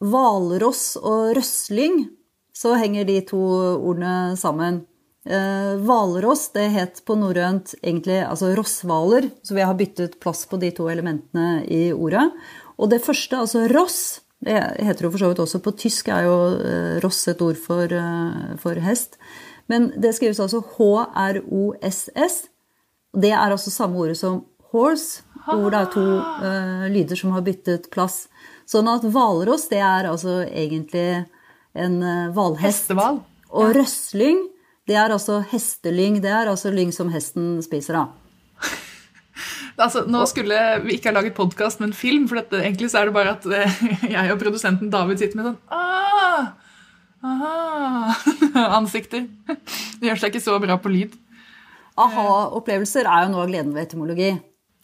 hvalross 0.04 0.96
og 1.00 1.34
røsling, 1.38 2.06
så 2.54 2.74
henger 2.78 3.06
de 3.08 3.18
to 3.26 3.40
ordene 3.78 4.36
sammen. 4.38 4.82
Eh, 5.28 5.74
Hvalross 5.84 6.48
det 6.54 6.68
het 6.72 7.02
på 7.06 7.16
norrønt 7.18 7.74
egentlig 7.82 8.22
altså 8.24 8.54
rosshvaler, 8.56 9.28
så 9.44 9.56
vi 9.58 9.66
har 9.66 9.76
byttet 9.76 10.16
plass 10.22 10.46
på 10.48 10.58
de 10.62 10.70
to 10.74 10.88
elementene 10.88 11.64
i 11.66 11.90
ordet. 11.92 12.24
Og 12.78 12.90
det 12.90 13.02
første, 13.04 13.36
altså 13.36 13.66
ross, 13.74 14.20
det 14.44 14.56
heter 14.56 15.04
jo 15.04 15.12
for 15.12 15.20
så 15.20 15.30
vidt 15.32 15.42
også 15.42 15.60
på 15.62 15.74
tysk, 15.76 16.08
er 16.14 16.28
jo 16.28 16.36
eh, 16.56 16.98
ross 17.04 17.26
et 17.28 17.42
ord 17.44 17.58
for, 17.60 17.84
eh, 17.92 18.54
for 18.62 18.80
hest. 18.82 19.18
Men 19.68 19.90
det 20.00 20.14
skrives 20.16 20.40
altså 20.40 20.62
H-R-O-S-S. 20.64 22.36
Det 23.18 23.32
er 23.34 23.50
altså 23.52 23.70
samme 23.70 23.98
ordet 24.00 24.16
som 24.16 24.46
horse, 24.72 25.22
hvor 25.44 25.70
det 25.72 25.80
er 25.80 25.90
to 25.92 26.04
uh, 26.04 26.86
lyder 26.92 27.16
som 27.16 27.32
har 27.32 27.44
byttet 27.44 27.90
plass. 27.92 28.26
Sånn 28.68 28.88
at 28.92 29.06
hvalross, 29.08 29.68
det 29.70 29.80
er 29.80 30.10
altså 30.10 30.42
egentlig 30.44 31.24
en 31.78 31.98
eh, 32.04 32.28
hvalhest. 32.36 32.84
Hestehval. 32.84 33.22
Og 33.48 33.72
røslyng, 33.76 34.42
det 34.88 34.98
er 35.00 35.14
altså 35.14 35.40
hestelyng. 35.52 36.18
Det 36.24 36.32
er 36.32 36.50
altså 36.50 36.72
lyng 36.74 36.92
som 36.92 37.12
hesten 37.14 37.58
spiser 37.64 38.02
av. 38.04 38.12
Altså, 39.78 40.00
nå 40.10 40.24
skulle 40.26 40.56
vi 40.82 40.96
ikke 40.96 41.12
ha 41.12 41.14
laget 41.14 41.36
podkast, 41.36 41.78
men 41.78 41.92
film. 41.94 42.24
For 42.26 42.40
dette, 42.40 42.58
egentlig 42.66 42.88
så 42.90 42.98
er 42.98 43.06
det 43.06 43.14
bare 43.14 43.36
at 43.36 43.44
eh, 43.46 43.76
jeg 44.16 44.32
og 44.32 44.40
produsenten 44.40 44.90
David 44.90 45.20
sitter 45.22 45.38
med 45.38 45.46
sånn 45.46 45.58
ah, 45.70 46.48
aha, 47.22 48.16
ansikter. 48.80 49.28
Det 49.46 50.10
gjør 50.10 50.18
seg 50.18 50.34
ikke 50.34 50.42
så 50.42 50.56
bra 50.64 50.80
på 50.82 50.90
lyd. 50.90 51.14
Aha-opplevelser 51.94 53.06
er 53.06 53.28
jo 53.28 53.30
noe 53.36 53.44
av 53.44 53.52
gleden 53.52 53.70
ved 53.76 53.86
etymologi. 53.86 54.32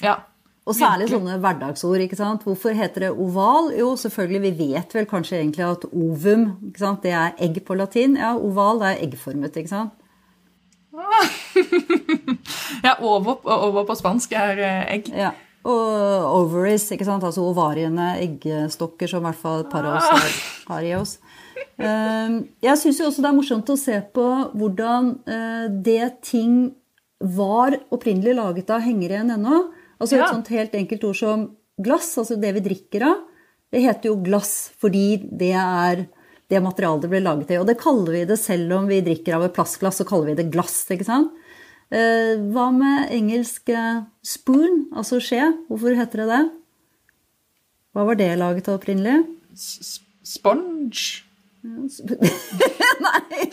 Ja. 0.03 0.21
Og 0.65 0.73
særlig 0.73 1.11
sånne 1.11 1.35
hverdagsord. 1.43 2.01
ikke 2.01 2.17
sant? 2.17 2.45
Hvorfor 2.47 2.73
heter 2.73 3.05
det 3.05 3.11
oval? 3.21 3.67
Jo, 3.77 3.91
selvfølgelig, 4.01 4.41
vi 4.47 4.73
vet 4.73 4.95
vel 4.97 5.05
kanskje 5.11 5.37
egentlig 5.43 5.65
at 5.67 5.85
ovum 5.91 6.47
ikke 6.71 6.81
sant? 6.81 7.03
det 7.05 7.13
er 7.13 7.35
egg 7.45 7.59
på 7.67 7.77
latin. 7.77 8.17
Ja, 8.17 8.31
oval 8.37 8.81
det 8.81 8.93
er 8.95 9.03
eggformet, 9.05 9.57
ikke 9.61 9.69
sant? 9.75 9.93
ja 12.87 12.95
ovo, 13.03 13.35
ovo 13.45 13.83
på 13.89 13.97
spansk 13.99 14.33
er 14.39 14.61
eh, 14.63 14.83
egg. 14.97 15.11
Ja. 15.13 15.33
Og 15.65 16.25
ovaries, 16.29 16.87
ikke 16.93 17.07
sant? 17.09 17.25
altså 17.25 17.45
ovariene, 17.49 18.15
eggstokker, 18.25 19.09
som 19.11 19.25
i 19.25 19.29
hvert 19.31 19.41
fall 19.41 19.63
et 19.65 19.71
par 19.73 19.87
av 19.89 19.99
oss 19.99 20.11
har, 20.13 20.35
har 20.75 20.89
i 20.89 20.93
oss. 20.97 21.15
Eh, 21.77 22.41
Jeg 22.65 22.81
syns 22.81 23.01
jo 23.01 23.09
også 23.09 23.25
det 23.25 23.31
er 23.31 23.37
morsomt 23.39 23.73
å 23.73 23.79
se 23.81 24.01
på 24.17 24.27
hvordan 24.57 25.15
eh, 25.29 25.65
det 25.87 26.11
ting 26.29 26.59
var 27.21 27.77
opprinnelig 27.95 28.35
laget 28.37 28.73
av, 28.75 28.85
henger 28.85 29.17
igjen 29.17 29.33
ennå. 29.39 29.63
Altså 30.01 30.17
Ja. 30.17 30.25
Et 30.25 30.35
sånt 30.35 30.49
helt 30.49 30.75
enkelt 30.75 31.05
ord 31.05 31.17
som 31.17 31.57
glass, 31.81 32.17
altså 32.19 32.41
det 32.41 32.53
vi 32.55 32.61
drikker 32.61 33.03
av, 33.03 33.23
det 33.73 33.83
heter 33.83 34.11
jo 34.11 34.23
glass 34.23 34.73
fordi 34.79 35.19
det 35.23 35.55
er 35.55 36.07
det 36.51 36.61
materialet 36.63 37.03
det 37.03 37.11
ble 37.11 37.23
laget 37.25 37.51
i. 37.51 37.59
Og 37.59 37.67
det 37.67 37.81
kaller 37.81 38.13
vi 38.13 38.25
det 38.29 38.39
selv 38.39 38.73
om 38.77 38.87
vi 38.87 39.01
drikker 39.05 39.39
av 39.39 39.47
et 39.47 39.55
plastglass, 39.57 39.99
så 39.99 40.07
kaller 40.07 40.33
vi 40.33 40.43
det 40.43 40.51
glass. 40.53 40.85
ikke 40.93 41.07
sant? 41.09 41.33
Eh, 41.91 42.37
hva 42.53 42.71
med 42.75 43.11
engelsk 43.15 43.69
eh, 43.73 44.05
spoon, 44.25 44.89
altså 44.97 45.21
skje? 45.23 45.53
Hvorfor 45.69 45.97
heter 45.97 46.25
det 46.25 46.29
det? 46.33 46.43
Hva 47.95 48.07
var 48.09 48.19
det 48.19 48.33
laget 48.41 48.69
av 48.69 48.81
opprinnelig? 48.81 49.23
Sponge. 50.25 51.25
Nei, 51.65 53.49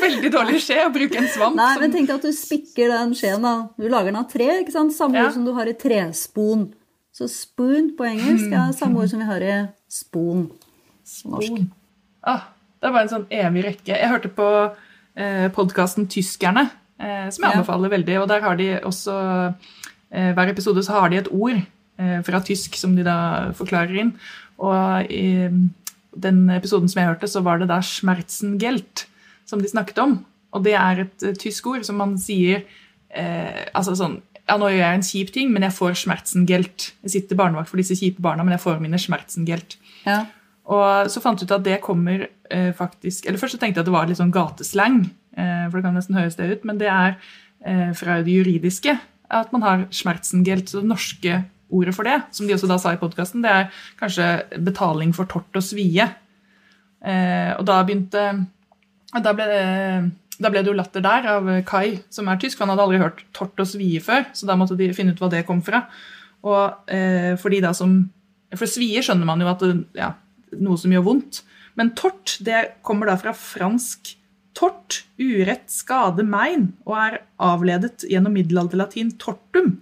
Veldig 0.00 0.30
dårlig 0.34 0.60
skje 0.64 0.78
å 0.86 0.90
bruke 0.94 1.18
en 1.20 1.28
svamp. 1.30 1.56
Nei, 1.58 1.70
men 1.82 1.92
tenk 1.94 2.10
at 2.14 2.24
du 2.26 2.30
spikker 2.34 2.90
den 2.92 3.12
skjeen. 3.18 3.42
da. 3.44 3.52
Du 3.78 3.86
lager 3.88 4.10
den 4.10 4.18
av 4.20 4.28
tre, 4.30 4.48
ikke 4.62 4.74
sant? 4.74 4.92
Samme 4.96 5.14
Ja. 5.18 5.26
ord 5.28 5.32
som 5.36 5.44
du 5.46 5.52
har 5.56 5.66
i 5.70 5.74
trespon. 5.78 6.72
Så 7.14 7.28
spoon 7.30 7.92
på 7.96 8.04
engelsk 8.06 8.50
er 8.52 8.72
samme 8.76 8.96
ord 9.02 9.10
som 9.10 9.18
vi 9.20 9.26
har 9.26 9.40
i 9.42 9.68
spon. 9.88 10.50
Norsk. 11.26 11.66
Ah, 12.24 12.42
det 12.80 12.92
bare 12.92 13.02
en 13.02 13.08
sånn 13.14 13.26
evig 13.30 13.64
rekke. 13.64 13.94
Jeg 13.98 14.08
hørte 14.10 14.28
på 14.34 14.46
eh, 15.16 15.48
podkasten 15.50 16.06
Tyskerne, 16.08 16.70
eh, 16.98 17.28
som 17.30 17.44
jeg 17.44 17.52
Ja. 17.52 17.60
anbefaler 17.60 17.90
veldig. 17.90 18.20
Og 18.22 18.28
der 18.28 18.40
har 18.40 18.56
de 18.56 18.80
også 18.80 19.54
eh, 20.12 20.32
Hver 20.34 20.48
episode 20.50 20.82
så 20.82 20.92
har 21.00 21.08
de 21.10 21.16
et 21.18 21.28
ord 21.30 21.62
eh, 21.98 22.22
fra 22.22 22.40
tysk 22.40 22.74
som 22.76 22.94
de 22.96 23.02
da 23.04 23.50
forklarer 23.52 23.98
inn. 24.00 24.14
Og 24.58 25.10
i 25.10 25.48
den 26.16 26.48
episoden 26.50 26.90
som 26.90 27.00
jeg 27.00 27.10
hørte, 27.12 27.28
så 27.30 27.42
var 27.44 27.58
det 27.58 27.68
da 27.70 27.80
'schmerzengelt' 27.80 29.06
som 29.46 29.60
de 29.60 29.68
snakket 29.68 29.98
om. 29.98 30.24
Og 30.52 30.64
det 30.64 30.74
er 30.74 31.04
et 31.04 31.22
eh, 31.22 31.34
tysk 31.34 31.66
ord 31.66 31.84
som 31.84 31.96
man 31.96 32.18
sier 32.18 32.64
eh, 33.10 33.66
altså 33.74 33.94
sånn 33.94 34.20
ja, 34.50 34.56
nå 34.58 34.66
gjør 34.72 34.82
jeg 34.82 34.98
en 34.98 35.06
kjip 35.06 35.28
ting, 35.34 35.50
men 35.54 35.62
jeg 35.62 35.76
får 35.76 35.98
smertsengelt. 36.00 36.92
Jeg 37.06 37.12
sitter 37.14 37.38
barnevakt 37.38 37.70
for 37.70 37.78
disse 37.78 37.94
kjipe 37.94 38.22
barna, 38.24 38.42
men 38.42 38.56
jeg 38.56 38.64
får 38.64 38.80
mine 38.82 38.98
smertsengelt. 38.98 39.76
Ja. 40.02 40.24
Og 40.70 41.10
så 41.12 41.22
fant 41.22 41.38
jeg 41.38 41.46
ut 41.46 41.54
at 41.54 41.66
det 41.66 41.80
kommer 41.84 42.26
eh, 42.26 42.72
faktisk 42.76 43.26
Eller 43.26 43.40
først 43.40 43.56
så 43.56 43.60
tenkte 43.60 43.80
jeg 43.80 43.84
at 43.84 43.88
det 43.88 43.94
var 43.94 44.10
litt 44.10 44.18
sånn 44.20 44.34
gateslang, 44.34 45.04
eh, 45.36 45.64
for 45.68 45.78
det 45.78 45.86
kan 45.86 45.96
nesten 45.98 46.18
høres 46.18 46.38
det 46.38 46.50
ut, 46.50 46.66
men 46.68 46.82
det 46.82 46.90
er 46.90 47.16
eh, 47.62 47.90
fra 47.98 48.20
det 48.26 48.36
juridiske 48.40 48.96
at 49.30 49.52
man 49.54 49.62
har 49.62 49.86
smertsengelt, 49.94 50.68
Så 50.68 50.82
det 50.82 50.90
norske 50.90 51.44
ordet 51.70 51.94
for 51.96 52.08
det, 52.08 52.18
som 52.34 52.46
de 52.46 52.54
også 52.56 52.68
da 52.70 52.78
sa 52.80 52.94
i 52.94 53.00
podkasten, 53.00 53.44
det 53.44 53.52
er 53.52 53.82
kanskje 54.00 54.60
betaling 54.66 55.14
for 55.16 55.30
tort 55.30 55.56
og 55.56 55.64
svie. 55.64 56.06
Eh, 57.00 57.52
og 57.56 57.64
da 57.68 57.80
begynte 57.86 58.24
da 59.10 59.32
ble, 59.34 59.46
det, 59.50 60.38
da 60.38 60.50
ble 60.52 60.62
det 60.62 60.70
jo 60.70 60.76
latter 60.78 61.02
der 61.02 61.26
av 61.32 61.48
Kai, 61.66 62.00
som 62.14 62.28
er 62.30 62.38
tysk. 62.40 62.60
Han 62.62 62.70
hadde 62.70 62.86
aldri 62.86 63.02
hørt 63.02 63.24
tort 63.36 63.58
og 63.58 63.68
svie 63.68 64.02
før, 64.04 64.28
så 64.36 64.46
da 64.46 64.56
måtte 64.58 64.78
de 64.78 64.92
finne 64.94 65.16
ut 65.16 65.22
hva 65.22 65.30
det 65.32 65.46
kom 65.48 65.62
fra. 65.66 65.84
Og 66.46 66.92
eh, 66.92 67.34
for 67.40 67.52
de 67.52 67.60
da 67.60 67.74
som 67.76 68.00
For 68.56 68.66
svie 68.66 68.98
skjønner 69.04 69.28
man 69.28 69.42
jo 69.42 69.46
at 69.46 69.60
det, 69.62 69.74
ja, 69.94 70.08
noe 70.58 70.78
som 70.80 70.90
gjør 70.90 71.04
vondt. 71.06 71.44
Men 71.78 71.92
tort 71.94 72.32
det 72.42 72.80
kommer 72.82 73.06
da 73.06 73.14
fra 73.20 73.30
fransk 73.36 74.16
tort, 74.58 75.04
urett, 75.20 75.68
skade, 75.70 76.24
mein, 76.26 76.72
og 76.82 76.96
er 76.98 77.20
avledet 77.46 78.02
gjennom 78.10 78.34
middelalderlatin 78.34 79.12
tortum. 79.22 79.76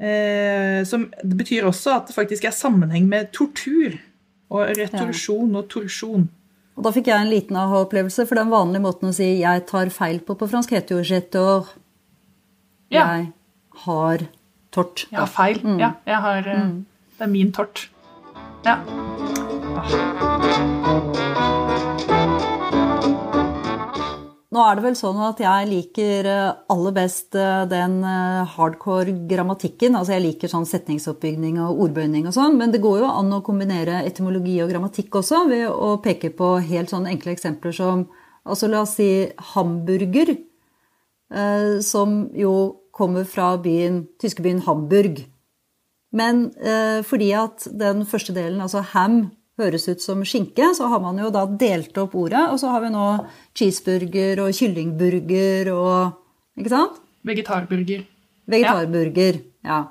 Eh, 0.00 0.80
som 0.88 1.10
det 1.22 1.36
betyr 1.36 1.66
også 1.68 1.92
at 1.98 2.06
det 2.08 2.16
faktisk 2.16 2.46
er 2.48 2.56
sammenheng 2.56 3.04
med 3.08 3.32
tortur 3.36 3.98
og 4.50 4.70
retorsjon 4.78 5.58
og 5.60 5.68
torsjon. 5.68 6.24
Og 6.78 6.86
da 6.86 6.92
fikk 6.94 7.10
jeg 7.10 7.20
en 7.20 7.28
liten 7.28 7.58
aha-opplevelse, 7.60 8.24
for 8.24 8.40
den 8.40 8.48
vanlige 8.52 8.80
måten 8.86 9.10
å 9.10 9.12
si 9.12 9.42
'jeg 9.42 9.66
tar 9.66 9.92
feil' 9.92 10.24
på 10.24 10.34
på 10.38 10.48
fransk 10.48 10.70
heter 10.70 10.96
jo 10.96 11.02
'jetor'. 11.04 11.68
Ja. 12.90 13.04
Jeg 13.16 13.32
har 13.84 14.18
tort. 14.72 15.06
Jeg 15.10 15.18
har 15.18 15.26
feil. 15.26 15.60
Mm. 15.62 15.78
Ja, 15.78 15.92
jeg 16.06 16.16
har, 16.16 16.42
mm. 16.42 16.86
det 17.18 17.24
er 17.24 17.26
min 17.26 17.52
tort. 17.52 17.90
Ja. 18.64 18.78
Nå 24.50 24.62
er 24.66 24.74
det 24.74 24.82
vel 24.82 24.96
sånn 24.98 25.18
at 25.22 25.38
jeg 25.38 25.66
liker 25.70 26.26
eh, 26.26 26.54
aller 26.74 26.94
best 26.96 27.36
eh, 27.38 27.68
den 27.70 28.00
eh, 28.02 28.48
hardcore 28.56 29.12
grammatikken. 29.30 29.94
Altså 29.94 30.16
jeg 30.16 30.24
liker 30.24 30.50
sånn 30.50 30.66
setningsoppbygning 30.66 31.60
og 31.62 31.84
ordbøyning 31.84 32.26
og 32.26 32.34
sånn, 32.34 32.56
men 32.58 32.74
det 32.74 32.82
går 32.82 33.04
jo 33.04 33.12
an 33.12 33.30
å 33.36 33.44
kombinere 33.46 34.00
etymologi 34.08 34.56
og 34.64 34.72
grammatikk 34.72 35.20
også 35.22 35.44
ved 35.52 35.68
å 35.70 35.92
peke 36.02 36.32
på 36.34 36.56
helt 36.66 36.90
sånne 36.90 37.12
enkle 37.14 37.36
eksempler 37.36 37.76
som 37.76 38.08
altså 38.42 38.72
la 38.72 38.82
oss 38.82 38.96
si 38.98 39.10
hamburger, 39.52 40.32
som 41.84 42.14
jo 42.34 42.54
kommer 42.96 43.26
fra 43.28 43.52
byen, 43.62 44.00
tyskebyen 44.18 44.64
Hamburg. 44.64 45.20
Men 46.16 46.48
fordi 47.06 47.28
at 47.38 47.68
den 47.78 48.02
første 48.08 48.34
delen, 48.34 48.58
altså 48.64 48.80
ham, 48.96 49.20
høres 49.60 49.86
ut 49.88 50.02
som 50.02 50.24
skinke, 50.26 50.72
så 50.76 50.88
har 50.90 51.02
man 51.04 51.18
jo 51.20 51.30
da 51.34 51.44
delt 51.46 51.96
opp 52.00 52.16
ordet, 52.18 52.46
og 52.50 52.58
så 52.62 52.72
har 52.74 52.84
vi 52.84 52.94
nå 52.94 53.06
cheeseburger 53.56 54.42
og 54.46 54.56
kyllingburger 54.56 55.72
og 55.74 56.18
Ikke 56.60 56.72
sant? 56.72 56.98
Vegetarburger. 57.24 58.02
Vegetarburger. 58.50 59.38
Ja. 59.64 59.84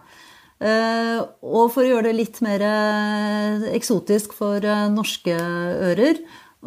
Eh, 0.59 1.19
og 1.45 1.69
for 1.71 1.85
å 1.85 1.87
gjøre 1.87 2.09
det 2.09 2.17
litt 2.17 2.41
mer 2.43 2.63
eh, 2.67 3.69
eksotisk 3.77 4.33
for 4.35 4.59
eh, 4.59 4.89
norske 4.91 5.31
ører 5.31 6.17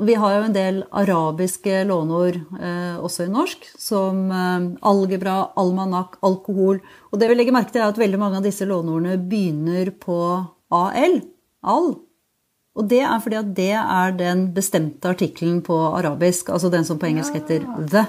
Vi 0.00 0.14
har 0.16 0.36
jo 0.38 0.46
en 0.46 0.54
del 0.54 0.78
arabiske 0.96 1.82
låneord 1.90 2.38
eh, 2.56 2.96
også 2.96 3.26
i 3.26 3.32
norsk, 3.34 3.66
som 3.76 4.30
eh, 4.32 4.70
algebra, 4.88 5.52
almanakk, 5.60 6.16
alkohol. 6.24 6.80
Og 7.12 7.20
det 7.20 7.28
vi 7.28 7.36
legger 7.36 7.52
merke 7.58 7.74
til, 7.74 7.82
er 7.84 7.92
at 7.92 8.00
veldig 8.00 8.22
mange 8.22 8.40
av 8.40 8.48
disse 8.48 8.64
låneordene 8.64 9.20
begynner 9.20 9.92
på 10.00 10.16
al. 10.72 11.20
Al. 11.60 11.92
Og 12.72 12.88
det 12.88 13.02
er 13.04 13.20
fordi 13.20 13.36
at 13.36 13.50
det 13.56 13.72
er 13.76 14.14
den 14.16 14.46
bestemte 14.56 15.10
artikkelen 15.12 15.60
på 15.64 15.76
arabisk, 15.92 16.48
altså 16.48 16.70
den 16.72 16.86
som 16.88 16.98
på 17.00 17.10
engelsk 17.10 17.36
heter 17.36 17.66
the. 17.92 18.06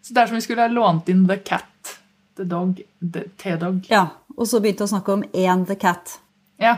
Så 0.07 0.15
det 0.15 0.23
er 0.23 0.31
som 0.31 0.39
vi 0.39 0.45
skulle 0.45 0.63
ha 0.63 0.71
lånt 0.71 1.09
inn 1.11 1.25
the 1.29 1.37
cat, 1.43 1.97
the 2.39 2.47
dog, 2.47 2.79
the 3.03 3.27
T-dog. 3.43 3.89
Ja, 3.91 4.07
Og 4.37 4.47
så 4.49 4.61
begynte 4.61 4.85
vi 4.85 4.91
å 4.91 4.93
snakke 4.93 5.15
om 5.17 5.25
én 5.33 5.65
the 5.67 5.77
cat. 5.81 6.19
Ja. 6.63 6.77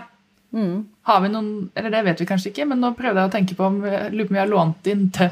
Har 1.04 1.20
vi 1.20 1.28
noen 1.28 1.48
Eller 1.76 1.92
det 1.92 2.00
vet 2.06 2.20
vi 2.22 2.26
kanskje 2.28 2.52
ikke, 2.54 2.64
men 2.70 2.80
nå 2.80 2.94
prøvde 2.96 3.20
jeg 3.20 3.28
å 3.28 3.34
tenke 3.34 3.56
på 3.58 3.66
om 3.66 3.82
lurer 3.82 4.24
på 4.24 4.32
om 4.32 4.38
vi 4.38 4.40
har 4.40 4.48
lånt 4.48 4.88
inn 4.88 5.10
T. 5.12 5.28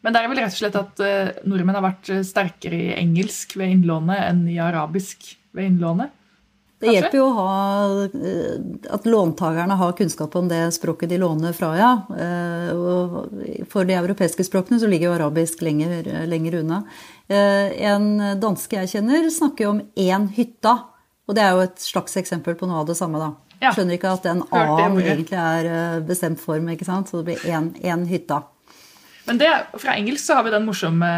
Men 0.00 0.14
det 0.14 0.22
er 0.22 0.30
vel 0.32 0.40
rett 0.40 0.54
og 0.54 0.60
slett 0.62 0.78
at 0.80 1.02
eh, 1.04 1.32
nordmenn 1.44 1.76
har 1.76 1.84
vært 1.84 2.08
eh, 2.08 2.22
sterkere 2.24 2.78
i 2.78 2.94
engelsk 2.96 3.52
ved 3.60 3.74
innlånet 3.74 4.22
enn 4.30 4.46
i 4.48 4.56
arabisk 4.64 5.34
ved 5.52 5.68
innlånet. 5.68 6.14
Det 6.80 6.94
hjelper 6.94 7.18
jo 7.18 7.24
å 7.28 7.32
ha 7.36 7.48
eh, 8.08 8.54
at 8.94 9.04
låntakerne 9.04 9.76
har 9.76 9.92
kunnskap 9.98 10.32
om 10.38 10.46
det 10.48 10.62
språket 10.72 11.10
de 11.12 11.18
låner 11.20 11.52
fra, 11.52 11.74
ja. 11.76 11.90
Eh, 12.16 12.70
Og 12.72 13.66
for 13.68 13.84
de 13.84 13.98
europeiske 13.98 14.46
språkene 14.48 14.80
så 14.80 14.88
ligger 14.88 15.10
jo 15.10 15.16
arabisk 15.18 15.60
lenger, 15.66 16.08
lenger 16.30 16.56
unna. 16.62 16.78
Eh, 17.28 17.76
En 17.90 18.40
danske 18.40 18.80
jeg 18.80 18.88
kjenner, 18.94 19.28
snakker 19.28 19.66
jo 19.66 19.74
om 19.74 19.82
én 19.94 20.26
hytta. 20.32 20.78
Og 21.28 21.36
det 21.36 21.44
er 21.44 21.52
jo 21.52 21.66
et 21.68 21.84
slags 21.84 22.16
eksempel 22.16 22.56
på 22.56 22.66
noe 22.66 22.80
av 22.80 22.88
det 22.88 22.96
samme, 22.96 23.20
da. 23.20 23.30
Ja. 23.60 23.74
Skjønner 23.76 23.98
ikke 23.98 24.14
at 24.16 24.24
den 24.24 24.40
A-en 24.50 24.96
egentlig 25.04 25.36
er 25.36 26.00
bestemt 26.00 26.40
form, 26.40 26.72
ikke 26.72 26.88
sant. 26.88 27.10
Så 27.12 27.20
det 27.20 27.28
blir 27.28 27.44
én, 27.52 27.74
én 27.84 28.06
hytta. 28.08 28.40
Men 29.28 29.36
det, 29.38 29.50
fra 29.76 29.98
engelsk 30.00 30.24
så 30.24 30.38
har 30.40 30.46
vi 30.48 30.50
den 30.56 30.64
morsomme, 30.64 31.10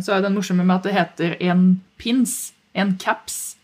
så 0.00 0.14
er 0.16 0.24
den 0.24 0.34
morsomme 0.34 0.64
med 0.64 0.80
at 0.80 0.88
det 0.88 0.94
heter 0.96 1.36
en 1.44 1.66
pins, 2.00 2.54
en 2.74 2.96
caps. 2.98 3.58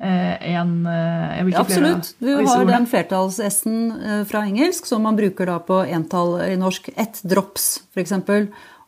En 0.00 0.70
ja, 0.88 1.60
Absolutt. 1.60 2.14
Du 2.18 2.30
har 2.46 2.64
den 2.64 2.86
flertalls-s-en 2.88 4.24
fra 4.28 4.44
engelsk 4.48 4.86
som 4.88 5.02
man 5.04 5.18
bruker 5.18 5.50
da 5.50 5.58
på 5.60 5.82
entall 5.84 6.38
i 6.46 6.54
norsk. 6.60 6.88
Ett 6.96 7.20
drops, 7.28 7.82
f.eks. 7.92 8.14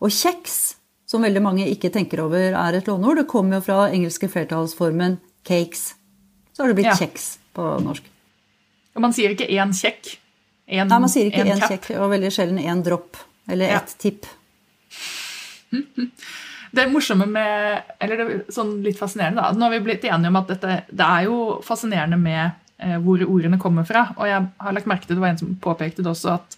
Og 0.00 0.09
kjeks, 0.09 0.57
som 1.04 1.26
veldig 1.26 1.42
mange 1.45 1.66
ikke 1.69 1.92
tenker 1.92 2.25
over 2.25 2.57
er 2.57 2.78
et 2.78 2.88
låneord, 2.88 3.21
det 3.21 3.28
kommer 3.31 3.61
jo 3.61 3.66
fra 3.66 3.83
engelske 3.92 4.31
flertallsformen 4.33 5.19
cakes. 5.45 5.92
Så 6.57 6.64
har 6.64 6.73
det 6.73 6.78
blitt 6.81 6.90
ja. 6.90 6.97
kjeks 6.97 7.37
på 7.57 7.69
norsk. 7.85 8.09
Og 8.97 9.04
man 9.04 9.14
sier 9.16 9.35
ikke 9.35 9.49
én 9.52 9.73
kjekk? 9.76 10.14
En, 10.73 10.88
Nei, 10.88 10.99
man 11.04 11.11
sier 11.12 11.28
ikke 11.28 11.45
én 11.45 11.61
kjekk, 11.61 11.90
og 11.99 12.12
veldig 12.12 12.33
sjelden 12.33 12.61
én 12.61 12.81
dropp. 12.85 13.21
Eller 13.50 13.76
ett 13.76 13.97
tipp. 14.00 14.28
Det 16.73 16.88
morsomme 16.88 17.26
med 17.29 17.83
Eller 18.00 18.21
det 18.21 18.52
sånn 18.52 18.79
litt 18.85 18.99
fascinerende, 19.00 19.43
da. 19.43 19.52
Nå 19.52 19.67
har 19.67 19.75
vi 19.75 19.85
blitt 19.85 20.07
enige 20.09 20.33
om 20.33 20.38
at 20.41 20.52
dette, 20.55 20.79
det 20.88 21.09
er 21.09 21.26
jo 21.29 21.38
fascinerende 21.64 22.19
med 22.21 22.45
eh, 22.81 22.97
hvor 23.02 23.23
ordene 23.26 23.61
kommer 23.61 23.85
fra. 23.88 24.09
Og 24.17 24.29
jeg 24.29 24.47
har 24.64 24.76
lagt 24.76 24.88
merke 24.88 25.09
til 25.09 25.19
det 25.19 25.25
var 25.25 25.35
en 25.35 25.43
som 25.43 25.59
påpekte 25.61 26.05
det 26.05 26.12
også, 26.14 26.38
at 26.41 26.57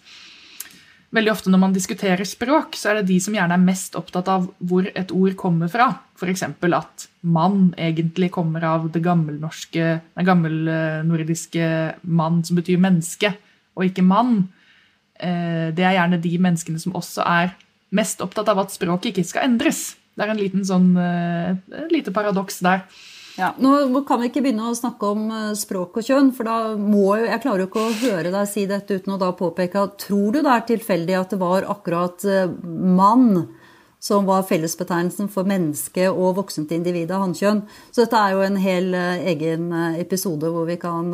veldig 1.15 1.31
ofte 1.31 1.51
når 1.51 1.61
man 1.61 1.75
diskuterer 1.75 2.27
språk, 2.27 2.77
så 2.79 2.91
er 2.91 2.99
det 2.99 3.09
de 3.09 3.19
som 3.23 3.35
gjerne 3.35 3.55
er 3.55 3.63
mest 3.63 3.95
opptatt 3.99 4.29
av 4.31 4.47
hvor 4.59 4.87
et 4.87 5.11
ord 5.15 5.35
kommer 5.39 5.71
fra. 5.71 5.89
F.eks. 6.15 6.45
at 6.47 7.07
mann 7.21 7.73
egentlig 7.79 8.31
kommer 8.35 8.63
av 8.67 8.87
det 8.91 9.03
gammelnorske, 9.03 9.89
den 10.15 10.29
gammelnordiske 10.31 11.67
mann, 12.07 12.41
som 12.47 12.59
betyr 12.59 12.79
menneske, 12.81 13.33
og 13.75 13.89
ikke 13.89 14.05
mann. 14.05 14.47
Eh, 15.19 15.75
det 15.75 15.83
er 15.83 15.99
gjerne 15.99 16.23
de 16.23 16.33
menneskene 16.39 16.81
som 16.81 16.95
også 16.95 17.27
er 17.27 17.53
mest 17.95 18.23
opptatt 18.23 18.49
av 18.51 18.63
at 18.63 18.75
språket 18.75 19.13
ikke 19.13 19.27
skal 19.27 19.47
endres. 19.51 19.93
Det 20.15 20.23
er 20.23 20.31
en 20.31 20.39
liten 20.39 20.63
sånn, 20.63 20.93
eh, 20.97 21.57
et 21.83 21.91
lite 21.91 22.13
paradoks 22.15 22.61
der. 22.63 22.85
Ja, 23.35 23.49
nå 23.59 23.99
kan 24.07 24.21
vi 24.21 24.29
ikke 24.29 24.45
begynne 24.45 24.69
å 24.69 24.77
snakke 24.77 25.09
om 25.11 25.25
eh, 25.27 25.49
språk 25.59 25.99
og 25.99 26.07
kjønn, 26.07 26.31
for 26.37 26.47
da 26.47 26.55
må 26.79 27.17
jo 27.19 27.27
Jeg 27.27 27.41
klarer 27.43 27.65
jo 27.65 27.67
ikke 27.67 27.83
å 27.83 27.97
høre 27.99 28.31
deg 28.31 28.47
si 28.47 28.63
dette 28.69 28.95
uten 28.95 29.17
å 29.17 29.19
da 29.19 29.33
påpeke 29.35 29.81
at 29.81 29.99
tror 30.05 30.31
du 30.31 30.39
det 30.39 30.53
er 30.53 30.65
tilfeldig 30.71 31.19
at 31.19 31.35
det 31.35 31.41
var 31.43 31.67
akkurat 31.67 32.23
mann 32.63 33.49
som 33.99 34.27
var 34.29 34.45
fellesbetegnelsen 34.47 35.27
for 35.33 35.47
menneske 35.49 36.07
og 36.11 36.37
voksent 36.39 36.71
individ 36.71 37.11
av 37.11 37.25
hannkjønn? 37.25 37.65
Så 37.91 38.05
dette 38.05 38.21
er 38.21 38.37
jo 38.37 38.43
en 38.45 38.59
hel 38.61 38.95
egen 38.95 39.71
episode 39.99 40.47
hvor 40.53 40.69
vi 40.69 40.79
kan 40.79 41.11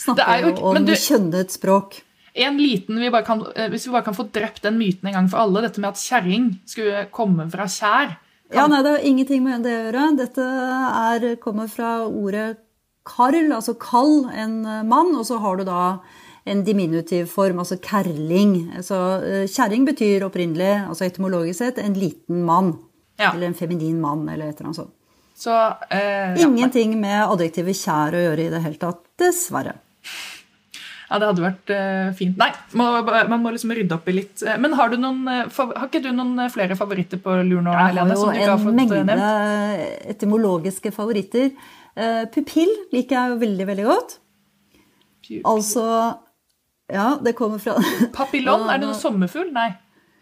snakke 0.00 0.56
om 0.58 0.82
du, 0.82 0.96
kjønnet 0.98 1.54
språk. 1.54 2.00
En 2.34 2.58
liten, 2.58 3.00
vi 3.00 3.10
kan, 3.26 3.44
eh, 3.56 3.68
Hvis 3.68 3.86
vi 3.86 3.92
bare 3.92 4.04
kan 4.06 4.14
få 4.14 4.30
drept 4.30 4.62
den 4.62 4.78
myten 4.78 5.08
en 5.08 5.12
gang 5.12 5.28
for 5.28 5.38
alle, 5.42 5.62
dette 5.62 5.80
med 5.80 5.90
at 5.90 6.02
kjerring 6.02 6.60
skulle 6.66 7.06
komme 7.10 7.50
fra 7.50 7.66
kjær. 7.66 8.16
Ja, 8.52 8.66
nei, 8.66 8.82
Det 8.82 8.90
har 8.90 9.06
ingenting 9.06 9.42
med 9.42 9.62
det 9.62 9.70
å 9.70 9.84
gjøre. 9.92 10.16
Dette 10.16 10.42
er, 10.42 11.36
kommer 11.36 11.68
fra 11.68 12.06
ordet 12.06 12.58
karl, 13.04 13.52
altså 13.52 13.76
kall, 13.78 14.30
en 14.34 14.64
eh, 14.64 14.82
mann. 14.82 15.14
Og 15.16 15.26
så 15.26 15.38
har 15.38 15.56
du 15.56 15.64
da 15.64 16.00
en 16.44 16.64
diminutiv 16.64 17.26
form, 17.30 17.60
altså 17.62 17.76
kerling. 17.82 18.54
Så 18.82 18.96
uh, 18.96 19.44
Kjerring 19.50 19.84
betyr 19.86 20.24
opprinnelig, 20.26 20.72
altså 20.88 21.04
etymologisk 21.06 21.60
sett, 21.60 21.78
en 21.78 21.94
liten 21.94 22.44
mann. 22.48 22.72
Ja. 23.20 23.34
Eller 23.34 23.50
en 23.50 23.54
feminin 23.54 24.00
mann, 24.00 24.24
eller 24.28 24.48
et 24.48 24.56
eller 24.56 24.70
annet 24.70 24.80
sånt. 24.80 24.94
Så, 25.36 25.52
uh, 25.52 26.40
Ingenting 26.40 26.96
med 27.00 27.22
adjektivet 27.26 27.76
kjær 27.76 28.16
å 28.16 28.24
gjøre 28.24 28.46
i 28.46 28.52
det 28.52 28.62
hele 28.64 28.80
tatt, 28.80 29.04
dessverre. 29.20 29.76
Ja, 31.10 31.18
det 31.18 31.26
hadde 31.26 31.42
vært 31.42 31.70
uh, 31.74 32.12
fint. 32.14 32.36
Nei, 32.38 32.52
man 32.78 33.40
må 33.42 33.50
liksom 33.50 33.72
rydde 33.74 33.96
opp 33.96 34.06
i 34.06 34.14
litt. 34.14 34.44
Eh, 34.46 34.54
men 34.62 34.76
har, 34.78 34.92
noen, 34.94 35.24
uh, 35.26 35.48
har 35.50 35.88
ikke 35.88 36.04
du 36.04 36.12
noen 36.14 36.38
flere 36.54 36.76
favoritter 36.78 37.18
på 37.22 37.34
lur 37.48 37.64
nå, 37.66 37.74
Helene? 37.74 38.14
Jeg 38.36 38.46
har 38.46 38.54
jo 38.54 38.70
en 38.70 38.78
mengde 38.78 39.02
nevnt? 39.08 40.06
etymologiske 40.14 40.94
favoritter. 40.94 41.50
Uh, 41.98 42.22
pupill 42.30 42.70
liker 42.94 43.16
jeg 43.16 43.34
jo 43.34 43.40
veldig, 43.42 43.68
veldig 43.72 43.88
godt. 43.90 44.18
Pupill. 45.18 45.42
Altså 45.50 45.86
Ja, 46.90 47.16
det 47.22 47.34
kommer 47.38 47.58
fra 47.58 47.74
Papillon? 48.14 48.68
er 48.70 48.78
det 48.78 48.86
noen 48.86 48.98
sommerfugl? 49.02 49.50
Nei. 49.54 49.72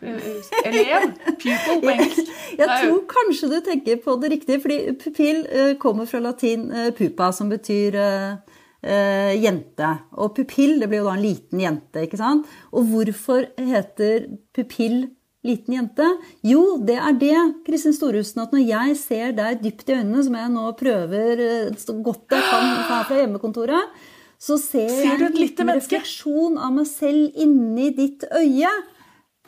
Elev? 0.00 1.10
Pupil 1.26 1.82
på 1.82 1.92
engelsk? 1.92 2.28
Jeg, 2.54 2.62
jeg 2.62 2.68
tror 2.80 3.00
kanskje 3.12 3.52
du 3.52 3.58
tenker 3.66 4.00
på 4.00 4.16
det 4.22 4.32
riktige, 4.38 4.60
fordi 4.64 4.96
pupill 5.04 5.44
kommer 5.82 6.08
fra 6.08 6.24
latin 6.24 6.70
pupa, 6.96 7.28
som 7.36 7.52
betyr 7.52 7.98
uh, 7.98 8.57
jente. 8.78 9.86
Og 10.14 10.36
pupill 10.36 10.76
det 10.78 10.86
blir 10.86 11.00
jo 11.00 11.08
da 11.08 11.16
en 11.16 11.24
liten 11.24 11.62
jente. 11.64 12.04
ikke 12.06 12.20
sant? 12.20 12.44
Og 12.70 12.86
hvorfor 12.92 13.48
heter 13.58 14.28
pupill 14.54 15.08
liten 15.46 15.74
jente? 15.74 16.06
Jo, 16.46 16.76
det 16.82 16.98
er 16.98 17.16
det, 17.18 17.38
Kristin 17.66 17.96
Storhusen, 17.96 18.42
at 18.44 18.54
når 18.54 18.64
jeg 18.66 19.00
ser 19.00 19.34
deg 19.38 19.64
dypt 19.64 19.88
i 19.88 19.98
øynene, 19.98 20.22
som 20.26 20.38
jeg 20.38 20.52
nå 20.54 20.68
prøver 20.78 21.42
eh, 21.44 21.74
så 21.78 21.96
godt 21.96 22.36
jeg 22.36 22.46
kan 22.50 22.70
fra 23.08 23.18
hjemmekontoret, 23.22 23.98
så 24.38 24.54
ser, 24.60 24.86
ser 24.92 25.08
jeg 25.08 25.26
en 25.32 25.34
liten 25.34 25.74
refleksjon 25.74 26.60
av 26.62 26.70
meg 26.76 26.86
selv 26.86 27.34
inni 27.42 27.90
ditt 27.96 28.22
øye. 28.30 28.70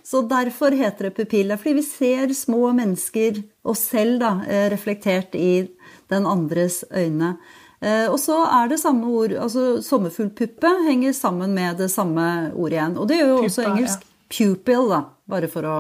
Så 0.03 0.25
derfor 0.27 0.75
heter 0.75 1.07
det 1.07 1.15
pupill. 1.15 1.55
Fordi 1.55 1.77
vi 1.79 1.85
ser 1.87 2.33
små 2.35 2.73
mennesker, 2.75 3.43
oss 3.63 3.85
selv, 3.93 4.19
da, 4.23 4.33
eh, 4.49 4.67
reflektert 4.73 5.37
i 5.39 5.69
den 6.11 6.27
andres 6.27 6.83
øyne. 6.91 7.37
Eh, 7.81 8.07
og 8.13 8.19
så 8.21 8.43
er 8.45 8.69
det 8.69 8.77
samme 8.83 9.09
ord 9.09 9.33
altså 9.41 9.79
Sommerfuglpuppe 9.81 10.69
henger 10.85 11.15
sammen 11.17 11.55
med 11.57 11.79
det 11.81 11.89
samme 11.93 12.25
ordet 12.53 12.77
igjen. 12.77 12.97
Og 13.01 13.09
det 13.09 13.21
gjør 13.21 13.31
jo 13.31 13.39
Pupa, 13.39 13.51
også 13.51 13.67
engelsk 13.71 14.05
ja. 14.05 14.11
pupil, 14.37 14.91
da, 14.93 15.01
bare 15.33 15.49
for 15.53 15.69
å 15.69 15.77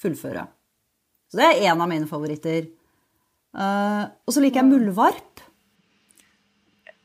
fullføre. 0.00 0.46
Så 1.28 1.40
det 1.40 1.48
er 1.50 1.66
en 1.68 1.84
av 1.84 1.90
mine 1.90 2.08
favoritter. 2.08 2.70
Uh, 3.52 4.08
og 4.24 4.32
så 4.32 4.40
liker 4.40 4.62
jeg 4.62 4.70
muldvarp. 4.70 5.42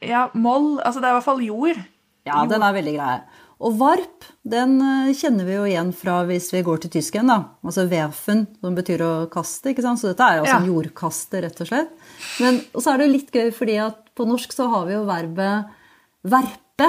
Ja, 0.04 0.28
moll 0.36 0.82
Altså 0.84 1.00
det 1.00 1.08
er 1.08 1.14
i 1.14 1.18
hvert 1.18 1.28
fall 1.28 1.44
jord. 1.44 1.80
Ja, 2.24 2.38
jord. 2.38 2.52
den 2.52 2.64
er 2.64 2.76
veldig 2.76 2.94
grei. 2.96 3.16
Og 3.64 3.78
varp 3.80 4.26
den 4.44 4.76
eh, 4.84 5.14
kjenner 5.16 5.48
vi 5.48 5.56
jo 5.56 5.68
igjen 5.70 5.94
fra 5.96 6.18
hvis 6.28 6.50
vi 6.52 6.64
går 6.66 6.84
til 6.84 6.94
tysken. 6.98 7.32
da. 7.32 7.40
Altså 7.64 7.86
werfen, 7.92 8.46
som 8.60 8.76
betyr 8.76 9.04
å 9.06 9.14
kaste. 9.32 9.72
ikke 9.72 9.86
sant? 9.86 10.02
Så 10.02 10.12
dette 10.12 10.28
er 10.28 10.40
jo 10.40 10.44
altså 10.46 10.58
ja. 10.58 10.72
jordkaste, 10.74 11.44
rett 11.46 11.64
og 11.64 11.70
slett. 11.70 11.94
Men 12.44 12.60
så 12.76 12.92
er 12.92 13.00
det 13.00 13.08
jo 13.08 13.16
litt 13.16 13.32
gøy 13.32 13.54
fordi 13.56 13.80
at 13.86 14.02
på 14.14 14.28
norsk 14.30 14.52
så 14.54 14.68
har 14.74 14.86
vi 14.90 14.98
jo 14.98 15.08
verbet 15.08 15.80
verpe. 16.24 16.88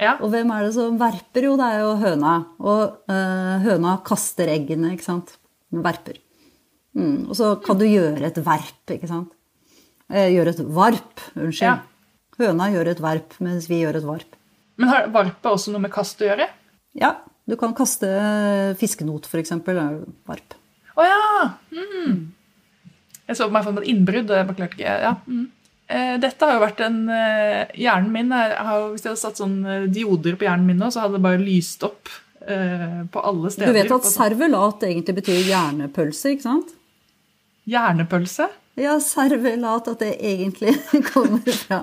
Ja. 0.00 0.16
Og 0.24 0.30
hvem 0.32 0.48
er 0.54 0.64
det 0.64 0.72
som 0.76 0.96
verper? 1.00 1.44
Jo, 1.44 1.56
det 1.60 1.68
er 1.68 1.82
jo 1.82 1.92
høna. 2.00 2.34
Og 2.64 3.12
øh, 3.12 3.54
høna 3.66 3.98
kaster 4.06 4.48
eggene, 4.52 4.94
ikke 4.96 5.06
sant. 5.06 5.36
Verper. 5.70 6.16
Mm. 6.96 7.28
Og 7.28 7.36
så 7.38 7.52
kan 7.62 7.78
du 7.78 7.86
gjøre 7.86 8.30
et 8.30 8.40
verp, 8.44 8.96
ikke 8.96 9.10
sant. 9.10 9.32
Eh, 10.10 10.32
gjøre 10.34 10.56
et 10.56 10.62
varp, 10.74 11.24
unnskyld. 11.36 11.68
Ja. 11.68 11.78
Høna 12.40 12.70
gjør 12.72 12.94
et 12.94 13.02
verp, 13.04 13.36
mens 13.44 13.68
vi 13.70 13.82
gjør 13.84 14.00
et 14.00 14.08
varp. 14.08 14.39
Men 14.80 14.92
har 14.92 15.10
varp 15.12 15.46
også 15.50 15.74
noe 15.74 15.84
med 15.84 15.92
kast 15.92 16.22
å 16.22 16.30
gjøre? 16.30 16.48
Ja. 16.98 17.14
Du 17.48 17.56
kan 17.60 17.74
kaste 17.76 18.08
fiskenot, 18.80 19.26
f.eks. 19.28 19.52
Varp. 19.60 20.58
Å 20.96 21.02
oh, 21.02 21.06
ja! 21.06 21.46
Mm. 21.74 22.28
Jeg 23.30 23.38
så 23.38 23.46
på 23.46 23.54
meg 23.54 23.66
for 23.66 23.80
et 23.80 23.90
innbrudd. 23.90 24.30
Jeg 24.34 24.56
klarte 24.56 24.78
ikke. 24.78 24.94
Ja. 25.04 25.14
Mm. 25.26 25.48
Eh, 25.90 26.16
dette 26.22 26.46
har 26.46 26.54
jo 26.54 26.62
vært 26.62 26.80
en 26.86 26.98
eh, 27.10 27.70
Hjernen 27.82 28.12
min 28.14 28.28
har, 28.30 28.52
Hvis 28.92 29.02
jeg 29.02 29.10
hadde 29.10 29.22
satt 29.24 29.40
sånn 29.40 29.56
eh, 29.66 29.86
dioder 29.90 30.36
på 30.38 30.46
hjernen 30.46 30.68
min 30.68 30.78
nå, 30.78 30.90
så 30.94 31.02
hadde 31.04 31.18
det 31.18 31.24
bare 31.26 31.42
lyst 31.42 31.86
opp 31.86 32.12
på 32.40 33.20
alle 33.20 33.50
steder. 33.52 33.68
Du 33.68 33.76
vet 33.76 33.92
at 33.92 34.06
servelat 34.08 34.84
egentlig 34.88 35.12
betyr 35.18 35.42
hjernepølse, 35.44 36.30
ikke 36.32 36.46
sant? 36.46 36.70
Hjernepølse? 37.68 38.46
Ja, 38.78 38.94
servelat, 39.02 39.88
at 39.90 40.02
det 40.02 40.14
egentlig 40.22 40.76
kommer 41.12 41.42
fra 41.52 41.82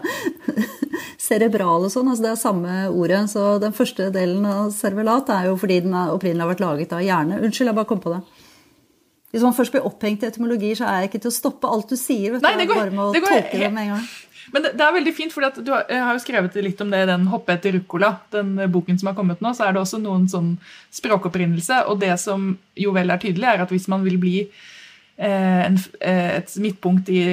cerebral 1.19 1.85
og 1.85 1.91
sånn. 1.93 2.09
altså 2.11 2.23
Det 2.23 2.31
er 2.31 2.41
samme 2.41 2.75
ordet. 2.89 3.23
Så 3.31 3.45
den 3.61 3.75
første 3.75 4.09
delen 4.13 4.45
av 4.47 4.71
servelat 4.75 5.29
er 5.33 5.49
jo 5.49 5.57
fordi 5.59 5.81
den 5.85 5.97
opprinnelig 5.97 6.45
har 6.45 6.53
vært 6.53 6.63
laget 6.63 6.95
av 6.95 7.03
hjerne. 7.05 7.41
Unnskyld, 7.41 7.71
jeg 7.71 7.79
bare 7.79 7.89
kom 7.89 8.03
på 8.03 8.13
det. 8.15 8.21
Hvis 9.35 9.43
man 9.43 9.55
først 9.57 9.73
blir 9.75 9.85
opphengt 9.85 10.23
i 10.23 10.29
etymologi, 10.29 10.71
så 10.79 10.87
er 10.87 11.03
jeg 11.03 11.11
ikke 11.11 11.25
til 11.25 11.33
å 11.33 11.35
stoppe 11.35 11.69
alt 11.69 11.91
du 11.91 11.99
sier. 11.99 12.39
Nei, 12.41 12.53
det 12.57 12.69
går, 12.69 12.79
bare 12.79 12.95
med 12.95 13.03
å 13.03 13.25
tolke 13.27 13.59
det 13.59 13.73
med 13.75 13.83
en 13.83 13.93
gang. 13.97 14.07
Men 14.55 14.63
det, 14.63 14.71
det, 14.79 14.85
er 14.85 14.95
veldig 14.95 15.11
fint, 15.11 15.33
for 15.35 15.43
du 15.59 15.73
har, 15.73 15.83
har, 15.91 16.13
jo 16.15 16.23
skrevet 16.23 16.55
litt 16.63 16.79
om 16.79 16.93
det 16.93 17.01
i 17.03 17.09
den 17.09 17.27
'Hoppe 17.27 17.57
etter 17.57 17.75
ruccola', 17.75 18.13
den 18.31 18.55
boken 18.71 18.95
som 18.97 19.11
har 19.11 19.17
kommet 19.17 19.43
nå. 19.43 19.51
Så 19.51 19.67
er 19.67 19.75
det 19.75 19.83
også 19.83 19.99
noen 19.99 20.23
sånn 20.31 20.53
språkopprinnelse. 20.95 21.83
Og 21.91 21.99
det 21.99 22.15
som 22.23 22.53
jo 22.79 22.95
vel 22.95 23.11
er 23.11 23.19
tydelig, 23.19 23.49
er 23.51 23.65
at 23.65 23.75
hvis 23.75 23.89
man 23.91 24.07
vil 24.07 24.15
bli 24.21 24.37
eh, 24.47 24.63
en, 25.17 25.79
eh, 26.01 26.37
et 26.37 26.55
midtpunkt 26.61 27.09
i 27.09 27.23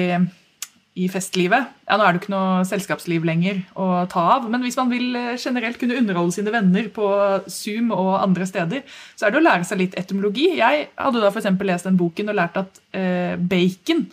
i 0.95 1.09
festlivet. 1.11 1.71
Ja, 1.83 1.97
Nå 1.99 2.05
er 2.05 2.15
det 2.15 2.21
ikke 2.21 2.31
noe 2.31 2.63
selskapsliv 2.67 3.25
lenger 3.27 3.59
å 3.75 4.05
ta 4.11 4.21
av, 4.37 4.45
men 4.51 4.63
hvis 4.63 4.77
man 4.79 4.91
vil 4.93 5.17
eh, 5.19 5.33
generelt 5.35 5.79
kunne 5.81 5.97
underholde 5.99 6.37
sine 6.37 6.53
venner 6.53 6.87
på 6.95 7.09
Zoom 7.51 7.91
og 7.91 8.13
andre 8.21 8.47
steder, 8.47 8.85
så 9.19 9.27
er 9.27 9.33
det 9.33 9.41
å 9.41 9.43
lære 9.43 9.67
seg 9.67 9.81
litt 9.81 9.97
etymologi. 9.99 10.53
Jeg 10.61 10.87
hadde 10.95 11.23
da 11.23 11.31
f.eks. 11.33 11.49
lest 11.67 11.89
den 11.89 11.99
boken 11.99 12.31
og 12.31 12.39
lært 12.39 12.61
at 12.61 12.79
eh, 12.95 13.35
bacon 13.35 14.05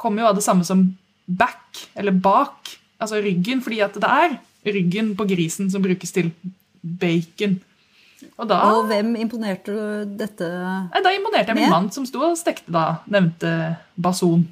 kommer 0.00 0.24
jo 0.24 0.30
av 0.30 0.40
det 0.40 0.46
samme 0.46 0.64
som 0.66 0.86
back, 1.28 1.84
eller 2.00 2.16
bak, 2.16 2.72
altså 3.02 3.20
ryggen, 3.20 3.60
fordi 3.64 3.82
at 3.84 4.00
det 4.00 4.16
er 4.24 4.38
ryggen 4.72 5.12
på 5.18 5.28
grisen 5.28 5.68
som 5.70 5.84
brukes 5.84 6.16
til 6.16 6.32
bacon. 6.80 7.60
Og, 8.38 8.48
da, 8.48 8.58
og 8.72 8.88
hvem 8.90 9.14
imponerte 9.20 9.72
du 9.72 10.16
dette 10.18 10.48
med? 10.48 10.98
Da 11.04 11.12
imponerte 11.14 11.52
jeg 11.52 11.58
min 11.60 11.72
mann, 11.72 11.90
som 11.94 12.06
sto 12.08 12.22
og 12.26 12.38
stekte 12.40 12.72
da 12.74 12.84
nevnte 13.10 13.52
bason. 13.94 14.46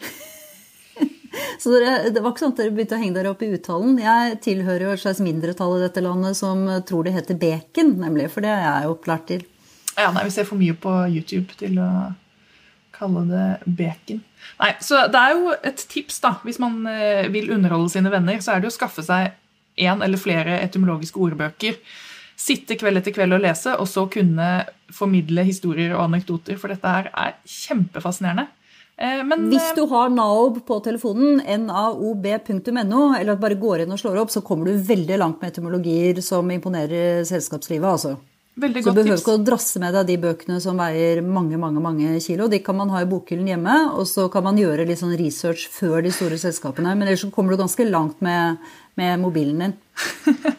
Så 1.62 1.72
dere, 1.74 2.10
det 2.10 2.22
var 2.22 2.32
ikke 2.32 2.46
sånn 2.46 2.54
at 2.54 2.62
dere 2.62 2.74
begynte 2.74 2.96
å 2.96 3.02
henge 3.02 3.18
dere 3.18 3.32
opp 3.34 3.44
i 3.44 3.50
uttalen. 3.52 3.98
Jeg 4.00 4.38
tilhører 4.46 4.86
jo 4.86 4.94
et 4.94 5.02
slags 5.02 5.20
mindretall 5.24 5.76
i 5.76 5.82
dette 5.84 6.04
landet 6.04 6.38
som 6.38 6.64
tror 6.88 7.06
det 7.06 7.16
heter 7.16 7.38
bacon, 7.40 7.96
nemlig. 8.00 8.30
For 8.32 8.46
det 8.46 8.54
er 8.54 8.64
jeg 8.64 8.94
opplært 8.94 9.28
til. 9.32 9.44
Ja, 9.96 10.10
nei, 10.12 10.26
Vi 10.28 10.34
ser 10.34 10.48
for 10.48 10.60
mye 10.60 10.76
på 10.76 10.92
YouTube 11.08 11.56
til 11.60 11.78
å 11.80 11.90
kalle 12.96 13.26
det 13.28 13.46
bacon. 13.78 14.22
Nei, 14.60 14.72
så 14.80 15.06
Det 15.12 15.20
er 15.20 15.36
jo 15.36 15.54
et 15.60 15.86
tips 15.90 16.20
da, 16.24 16.36
hvis 16.46 16.60
man 16.62 16.80
eh, 16.88 17.28
vil 17.32 17.50
underholde 17.52 17.92
sine 17.92 18.12
venner, 18.12 18.40
så 18.40 18.54
er 18.54 18.62
det 18.62 18.70
å 18.70 18.76
skaffe 18.76 19.04
seg 19.04 19.34
én 19.76 20.00
eller 20.04 20.20
flere 20.20 20.60
etymologiske 20.64 21.20
ordbøker. 21.20 21.76
Sitte 22.36 22.76
kveld 22.76 23.00
etter 23.00 23.14
kveld 23.16 23.32
og 23.32 23.40
lese, 23.40 23.72
og 23.80 23.88
så 23.88 24.04
kunne 24.12 24.66
formidle 24.92 25.46
historier 25.48 25.94
og 25.96 26.04
anekdoter. 26.04 26.58
For 26.60 26.72
dette 26.72 26.92
her 26.92 27.08
er 27.12 27.34
kjempefascinerende. 27.48 28.50
Eh, 28.96 29.24
men, 29.24 29.48
Hvis 29.52 29.74
du 29.76 29.84
har 29.90 30.12
NAOB 30.12 30.62
på 30.68 30.78
telefonen, 30.84 31.42
naob.no, 31.66 33.02
eller 33.18 33.40
bare 33.40 33.58
går 33.60 33.84
inn 33.84 33.92
og 33.92 34.00
slår 34.00 34.22
opp, 34.22 34.32
så 34.32 34.44
kommer 34.44 34.70
du 34.70 34.86
veldig 34.88 35.18
langt 35.20 35.42
med 35.42 35.52
etymologier 35.52 36.22
som 36.24 36.48
imponerer 36.52 37.24
selskapslivet. 37.28 37.88
altså. 37.88 38.16
Veldig 38.56 38.82
så 38.84 38.92
du 38.92 38.96
behøver 38.96 39.20
ikke 39.20 39.36
å 39.36 39.44
drasse 39.44 39.80
med 39.82 39.92
deg 39.92 40.06
de 40.08 40.16
bøkene 40.16 40.62
som 40.64 40.78
veier 40.80 41.20
mange 41.20 41.58
mange, 41.60 41.80
mange 41.84 42.14
kilo. 42.24 42.48
De 42.48 42.62
kan 42.64 42.78
man 42.78 42.88
ha 42.94 43.02
i 43.04 43.08
bokhyllen 43.08 43.50
hjemme, 43.52 43.74
og 43.92 44.08
så 44.08 44.30
kan 44.32 44.46
man 44.46 44.56
gjøre 44.56 44.86
litt 44.88 45.02
sånn 45.02 45.12
research 45.20 45.66
før 45.74 46.00
de 46.06 46.12
store 46.16 46.40
selskapene. 46.40 46.94
Men 46.96 47.04
ellers 47.10 47.26
så 47.26 47.32
kommer 47.34 47.52
du 47.52 47.60
ganske 47.60 47.84
langt 47.84 48.24
med, 48.24 48.56
med 48.96 49.20
mobilen 49.20 49.60
din. 49.60 49.76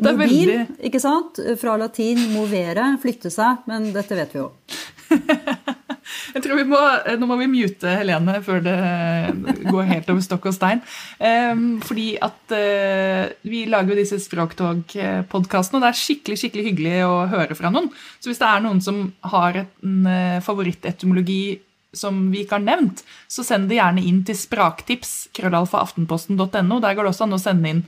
Mobil, 0.00 0.50
veldig... 0.50 0.78
ikke 0.88 1.02
sant? 1.02 1.40
Fra 1.60 1.76
latin 1.80 2.22
'movere', 2.32 2.94
flytte 3.02 3.32
seg. 3.32 3.66
Men 3.70 3.90
dette 3.94 4.18
vet 4.18 4.34
vi 4.34 4.42
jo. 4.42 4.50
Jeg 6.34 6.42
tror 6.44 6.58
vi 6.58 6.66
må, 6.68 6.80
Nå 7.18 7.28
må 7.28 7.36
vi 7.40 7.48
mute 7.50 7.94
Helene 8.00 8.36
før 8.44 8.62
det 8.64 8.76
går 9.66 9.88
helt 9.90 10.10
over 10.12 10.24
stokk 10.24 10.50
og 10.50 10.56
stein. 10.56 10.82
Fordi 11.86 12.08
at 12.22 12.54
eh, 12.56 13.32
vi 13.46 13.64
lager 13.70 13.94
jo 13.94 14.00
disse 14.00 14.20
Språktog-podkastene, 14.24 15.78
og 15.78 15.84
det 15.84 15.90
er 15.90 16.00
skikkelig 16.00 16.38
skikkelig 16.42 16.68
hyggelig 16.70 16.94
å 17.06 17.16
høre 17.30 17.58
fra 17.58 17.72
noen. 17.72 17.90
Så 18.18 18.30
hvis 18.30 18.40
det 18.42 18.50
er 18.50 18.62
noen 18.64 18.82
som 18.84 19.02
har 19.32 19.62
en 19.64 20.06
eh, 20.10 20.38
favorittetymologi 20.44 21.42
som 21.96 22.28
vi 22.30 22.44
ikke 22.44 22.60
har 22.60 22.66
nevnt, 22.66 23.02
så 23.30 23.42
send 23.46 23.70
det 23.70 23.80
gjerne 23.80 24.04
inn 24.06 24.22
til 24.26 24.38
spraktips, 24.38 25.28
krøllalfaaftenposten.no. 25.34 26.78
Der 26.82 26.94
går 26.94 27.06
det 27.06 27.12
også 27.14 27.26
an 27.26 27.38
å 27.38 27.42
sende 27.42 27.74
inn 27.74 27.84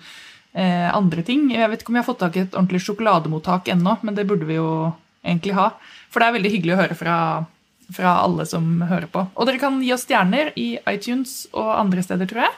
eh, 0.54 0.88
andre 0.94 1.24
ting. 1.26 1.48
Jeg 1.54 1.70
vet 1.70 1.82
ikke 1.82 1.92
om 1.92 1.98
vi 1.98 2.02
har 2.02 2.08
fått 2.08 2.22
tak 2.24 2.36
i 2.36 2.44
et 2.44 2.54
ordentlig 2.54 2.82
sjokolademottak 2.84 3.72
ennå, 3.72 3.98
men 4.02 4.18
det 4.18 4.26
burde 4.28 4.48
vi 4.48 4.60
jo 4.60 4.92
egentlig 5.22 5.56
ha. 5.58 5.70
For 6.12 6.20
det 6.20 6.28
er 6.28 6.38
veldig 6.38 6.54
hyggelig 6.56 6.76
å 6.76 6.82
høre 6.82 6.98
fra 6.98 7.16
fra 7.92 8.14
alle 8.24 8.46
som 8.48 8.82
hører 8.88 9.08
på. 9.12 9.24
Og 9.34 9.48
dere 9.48 9.60
kan 9.60 9.80
gi 9.82 9.92
oss 9.94 10.06
stjerner 10.06 10.52
i 10.56 10.74
iTunes 10.90 11.46
og 11.52 11.72
andre 11.76 12.04
steder, 12.04 12.28
tror 12.30 12.46
jeg. 12.46 12.54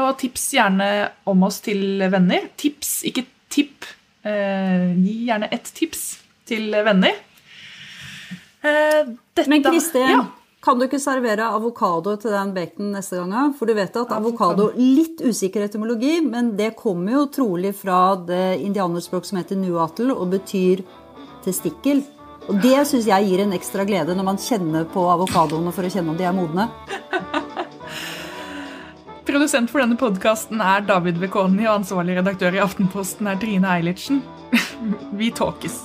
Og 0.00 0.10
tips 0.20 0.44
gjerne 0.54 0.88
om 1.30 1.46
oss 1.46 1.60
til 1.64 2.02
venner. 2.12 2.46
Tips, 2.60 3.00
ikke 3.08 3.24
tipp. 3.50 3.88
Eh, 4.22 4.90
gi 5.00 5.16
gjerne 5.30 5.48
ett 5.50 5.70
tips 5.74 6.04
til 6.50 6.70
venner. 6.70 7.16
Eh, 8.60 9.00
dette, 9.34 9.48
Men 9.48 9.64
Kristin, 9.64 10.10
ja. 10.12 10.24
Kan 10.60 10.76
du 10.76 10.84
ikke 10.84 11.00
servere 11.00 11.46
avokado 11.56 12.18
til 12.20 12.34
den 12.34 12.52
baconen 12.56 12.92
neste 12.98 13.16
gang? 13.16 13.54
For 13.56 13.68
du 13.68 13.72
vet 13.78 13.94
at 13.96 14.12
avokado 14.12 14.68
Litt 14.76 15.22
usikker 15.24 15.64
etymologi, 15.64 16.18
men 16.20 16.52
det 16.58 16.74
kommer 16.76 17.16
jo 17.16 17.28
trolig 17.32 17.72
fra 17.78 18.12
det 18.28 18.60
indianerspråk 18.60 19.28
som 19.28 19.40
heter 19.40 19.56
nuatel 19.56 20.12
og 20.12 20.28
betyr 20.34 20.84
testikkel. 21.44 22.02
Og 22.50 22.58
det 22.60 22.76
syns 22.88 23.08
jeg 23.08 23.28
gir 23.28 23.44
en 23.44 23.56
ekstra 23.56 23.86
glede 23.88 24.16
når 24.16 24.26
man 24.26 24.40
kjenner 24.40 24.84
på 24.90 25.04
avokadoene 25.12 25.72
for 25.72 25.86
å 25.86 25.92
kjenne 25.92 26.12
om 26.12 26.20
de 26.20 26.28
er 26.28 26.36
modne. 26.36 26.68
Produsent 29.30 29.70
for 29.70 29.80
denne 29.80 29.96
podkasten 30.00 30.60
er 30.64 30.84
David 30.84 31.20
Bekoni, 31.22 31.64
og 31.68 31.80
ansvarlig 31.80 32.18
redaktør 32.18 32.56
i 32.56 32.64
Aftenposten 32.64 33.30
er 33.30 33.40
Trine 33.40 33.76
Eilertsen. 33.78 34.24
Vi 35.20 35.28
tåkes. 35.32 35.84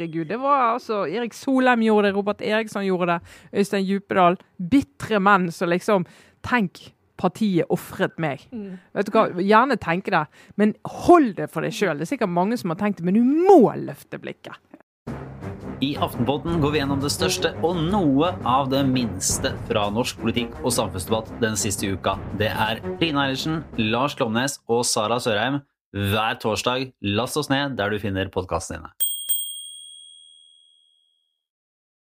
Herregud, 0.00 0.28
det 0.28 0.38
var 0.40 0.74
altså 0.74 1.04
Erik 1.06 1.34
Solheim 1.36 1.82
gjorde 1.84 2.08
det, 2.08 2.16
Robert 2.16 2.40
Eriksson 2.40 2.86
gjorde 2.86 3.12
det, 3.12 3.20
Øystein 3.52 3.84
Djupedal. 3.84 4.38
Bitre 4.56 5.20
menn 5.20 5.50
som 5.52 5.70
liksom 5.70 6.06
Tenk, 6.40 6.94
partiet 7.20 7.68
ofret 7.68 8.14
meg. 8.16 8.46
Mm. 8.48 8.78
Vet 8.96 9.10
du 9.10 9.12
hva, 9.12 9.26
Gjerne 9.44 9.76
tenke 9.76 10.12
det, 10.14 10.22
men 10.56 10.72
hold 11.04 11.34
det 11.36 11.50
for 11.52 11.60
deg 11.60 11.74
sjøl. 11.76 11.98
Det 11.98 12.06
er 12.06 12.14
sikkert 12.14 12.32
mange 12.32 12.56
som 12.56 12.72
har 12.72 12.78
tenkt 12.80 13.02
det, 13.02 13.04
men 13.04 13.18
du 13.18 13.20
må 13.20 13.74
løfte 13.76 14.16
blikket. 14.22 14.56
I 15.84 15.90
Aftenpodden 16.00 16.60
går 16.60 16.72
vi 16.72 16.80
gjennom 16.80 17.00
det 17.00 17.12
største 17.12 17.52
og 17.64 17.76
noe 17.92 18.32
av 18.48 18.70
det 18.72 18.80
minste 18.88 19.52
fra 19.68 19.86
norsk 19.92 20.20
politikk 20.20 20.56
og 20.62 20.72
samfunnsdebatt 20.76 21.34
den 21.44 21.60
siste 21.60 21.92
uka. 21.92 22.16
Det 22.40 22.48
er 22.48 22.80
Line 23.00 23.26
Eilertsen, 23.26 23.62
Lars 23.92 24.16
Klomnes 24.16 24.58
og 24.68 24.84
Sara 24.88 25.20
Sørheim 25.20 25.60
hver 25.92 26.40
torsdag. 26.40 26.90
Last 27.04 27.40
oss 27.40 27.52
ned 27.52 27.76
der 27.80 27.92
du 27.92 28.00
finner 28.00 28.32
podkastene 28.32 28.80
dine. 28.80 29.09